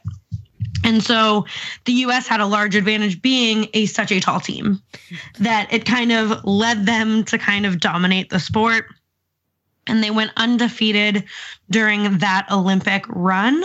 [0.84, 1.46] And so
[1.86, 4.82] the US had a large advantage being a such a tall team
[5.40, 8.86] that it kind of led them to kind of dominate the sport.
[9.88, 11.24] And they went undefeated
[11.70, 13.64] during that Olympic run.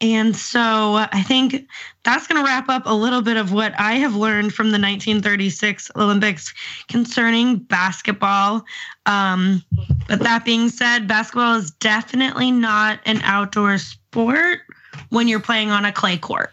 [0.00, 1.66] And so I think
[2.04, 4.78] that's going to wrap up a little bit of what I have learned from the
[4.78, 6.54] 1936 Olympics
[6.86, 8.64] concerning basketball.
[9.06, 9.64] Um,
[10.06, 14.60] but that being said, basketball is definitely not an outdoor sport
[15.08, 16.52] when you're playing on a clay court.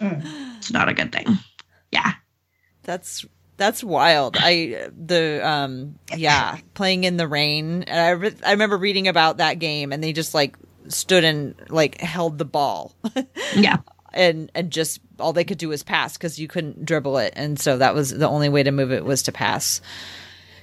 [0.00, 0.56] Mm.
[0.58, 1.26] It's not a good thing.
[1.90, 2.12] Yeah.
[2.84, 3.26] That's
[3.56, 4.36] that's wild.
[4.38, 7.82] I the um yeah, playing in the rain.
[7.82, 10.56] And I re- I remember reading about that game and they just like
[10.88, 12.94] stood and like held the ball.
[13.54, 13.78] Yeah.
[14.14, 17.32] and and just all they could do was pass because you couldn't dribble it.
[17.36, 19.80] And so that was the only way to move it was to pass.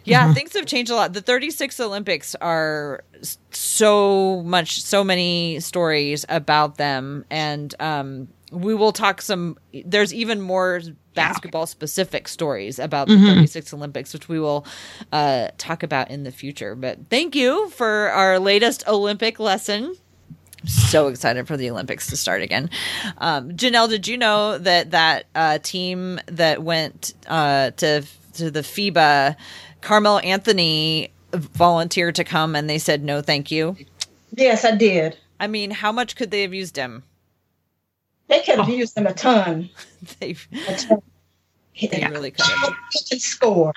[0.03, 1.13] Yeah things have changed a lot.
[1.13, 3.03] The 36 olympics are
[3.51, 7.25] so much so many stories about them.
[7.29, 10.81] And um we will talk some there's even more
[11.15, 13.33] basketball specific stories about the Mhm.
[13.35, 14.65] 36 olympics which we will
[15.11, 16.75] uh talk about in the future.
[16.75, 19.95] But thank you for our latest olympic lesson
[20.65, 22.69] so excited for the Olympics to start again.
[23.19, 28.03] Um, Janelle, did you know that that uh, team that went uh, to
[28.33, 29.35] to the FIBA,
[29.81, 33.75] Carmelo Anthony volunteered to come and they said no, thank you.
[34.35, 35.17] Yes, I did.
[35.39, 37.03] I mean, how much could they have used him?
[38.27, 39.69] They could have used him a ton.
[40.19, 40.35] They
[40.67, 41.01] A ton.
[41.73, 42.73] He, they really could have.
[42.91, 43.73] he can score.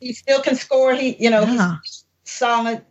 [0.00, 0.94] He still can score.
[0.94, 1.76] He, you know, Yeah.
[1.82, 2.82] he's solid.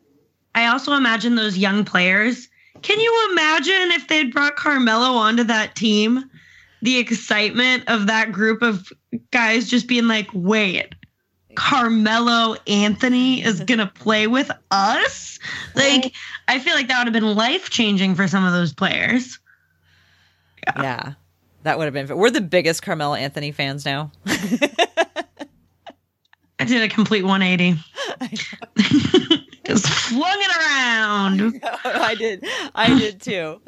[0.54, 2.48] I also imagine those young players.
[2.82, 6.30] Can you imagine if they'd brought Carmelo onto that team?
[6.82, 8.92] The excitement of that group of
[9.32, 10.96] guys just being like, wait,
[11.56, 15.38] Carmelo Anthony is going to play with us?
[15.76, 16.14] Like,
[16.48, 19.38] I feel like that would have been life changing for some of those players.
[20.78, 21.14] Yeah,
[21.64, 22.18] that would have been.
[22.18, 24.12] We're the biggest Carmelo Anthony fans now.
[26.62, 27.80] I did a complete 180.
[29.72, 31.62] just flung it around.
[31.86, 32.46] I did.
[32.76, 33.62] I did too.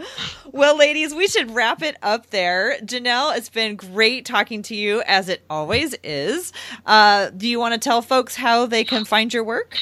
[0.51, 2.77] Well, ladies, we should wrap it up there.
[2.81, 6.51] Janelle, it's been great talking to you as it always is.
[6.85, 9.77] Uh, do you want to tell folks how they can find your work?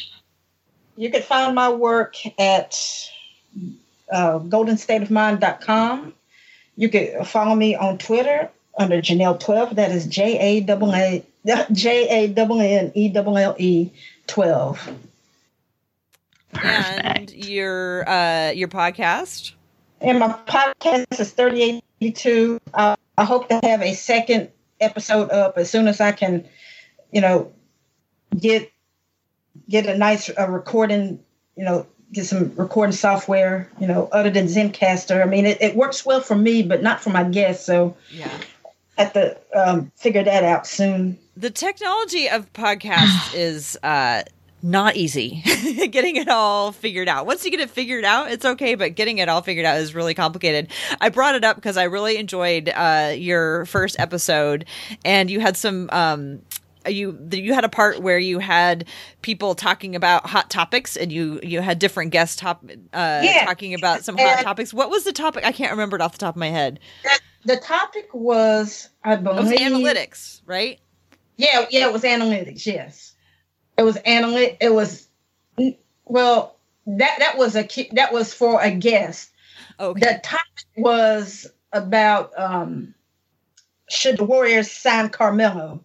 [0.95, 2.77] You can find my work at
[4.11, 6.13] uh, goldenstateofmind.com.
[6.77, 9.75] You can follow me on Twitter under Janelle12.
[9.75, 11.25] That is J A double A
[11.71, 13.89] J A double N E double L E
[14.27, 15.10] 12.
[16.63, 19.53] And your uh, your podcast.
[19.99, 22.59] And my podcast is 3882.
[22.73, 24.49] Uh, I hope to have a second
[24.79, 26.47] episode up as soon as I can,
[27.11, 27.51] you know,
[28.37, 28.71] get
[29.69, 31.19] get a nice uh, recording,
[31.55, 35.21] you know, get some recording software, you know, other than Zencastr.
[35.21, 37.65] I mean, it, it works well for me, but not for my guests.
[37.65, 38.29] So Yeah.
[38.97, 41.17] I have to um, figure that out soon.
[41.37, 44.23] The technology of podcasts is uh,
[44.63, 45.41] not easy.
[45.91, 47.25] getting it all figured out.
[47.25, 49.95] Once you get it figured out, it's okay, but getting it all figured out is
[49.95, 50.69] really complicated.
[50.99, 54.65] I brought it up because I really enjoyed uh, your first episode,
[55.05, 55.89] and you had some.
[55.91, 56.41] Um,
[56.87, 58.85] you you had a part where you had
[59.21, 63.45] people talking about hot topics and you you had different guests top uh Yeah.
[63.45, 66.13] talking about some hot And- topics what was the topic i can't remember it off
[66.13, 66.79] the top of my head
[67.45, 70.79] The topic was, I it was analytics right
[71.37, 72.65] Yeah, yeah, it was analytics.
[72.65, 73.10] Yes,
[73.77, 74.57] it was analytic.
[74.61, 75.07] It was
[76.05, 76.57] well
[76.87, 79.29] that that was a ki- that was for a guest.
[79.79, 82.93] okay The topic was about um,
[83.89, 85.83] should the Warriors sign Carmelo?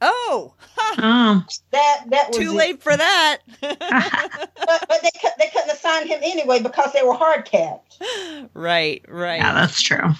[0.00, 2.56] Oh, ha, Oh, That that was too it.
[2.56, 3.38] late for that.
[4.68, 7.96] But, but they cou- they couldn't assign him anyway because they were hard capped.
[8.54, 9.36] right, right.
[9.36, 10.10] yeah, that's true.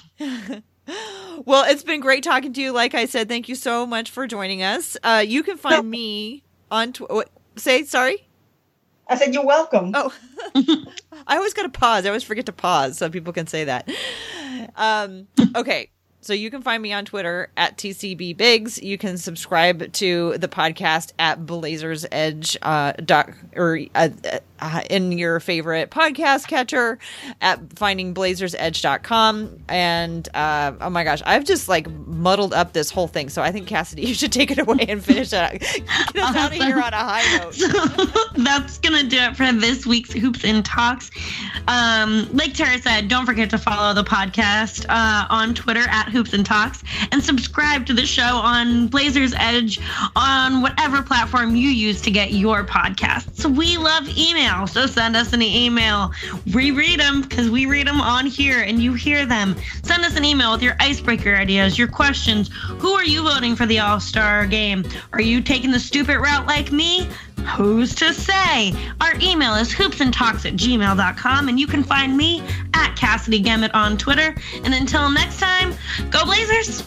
[1.45, 2.73] well, it's been great talking to you.
[2.73, 4.97] Like I said, thank you so much for joining us.
[5.03, 8.27] Uh, you can find me on tw- what, say sorry.
[9.09, 10.13] I said, "You're welcome." Oh,
[11.27, 12.05] I always got to pause.
[12.05, 13.89] I always forget to pause so people can say that.
[14.77, 15.91] Um, okay.
[16.21, 18.83] So you can find me on Twitter at TCB Biggs.
[18.83, 24.09] You can subscribe to the podcast at Blazers Edge uh, doc, or uh,
[24.61, 26.99] uh, in your favorite podcast catcher
[27.41, 29.59] at findingblazersedge.com.
[29.69, 33.29] And uh, oh my gosh, I've just like muddled up this whole thing.
[33.29, 35.61] So I think Cassidy, you should take it away and finish it.
[36.13, 37.55] Get us out of here on a high note.
[37.55, 37.69] So
[38.43, 41.11] that's gonna do it for this week's Hoops and Talks.
[41.69, 46.33] Um, like Tara said, don't forget to follow the podcast uh, on Twitter at Hoops
[46.33, 46.83] and Talks
[47.13, 49.81] and subscribe to the show on Blazers Edge
[50.17, 53.45] on whatever platform you use to get your podcasts.
[53.45, 56.13] We love email, so send us an email.
[56.55, 59.57] We read them because we read them on here and you hear them.
[59.83, 62.51] Send us an email with your icebreaker ideas, your questions.
[62.53, 64.85] Who are you voting for the All Star game?
[65.13, 67.09] Are you taking the stupid route like me?
[67.57, 68.75] Who's to say?
[69.01, 72.43] Our email is hoopsandtalks at gmail.com, and you can find me
[72.75, 74.35] at Cassidy Gemmett on Twitter.
[74.65, 75.75] And until next time,
[76.11, 76.83] go Blazers!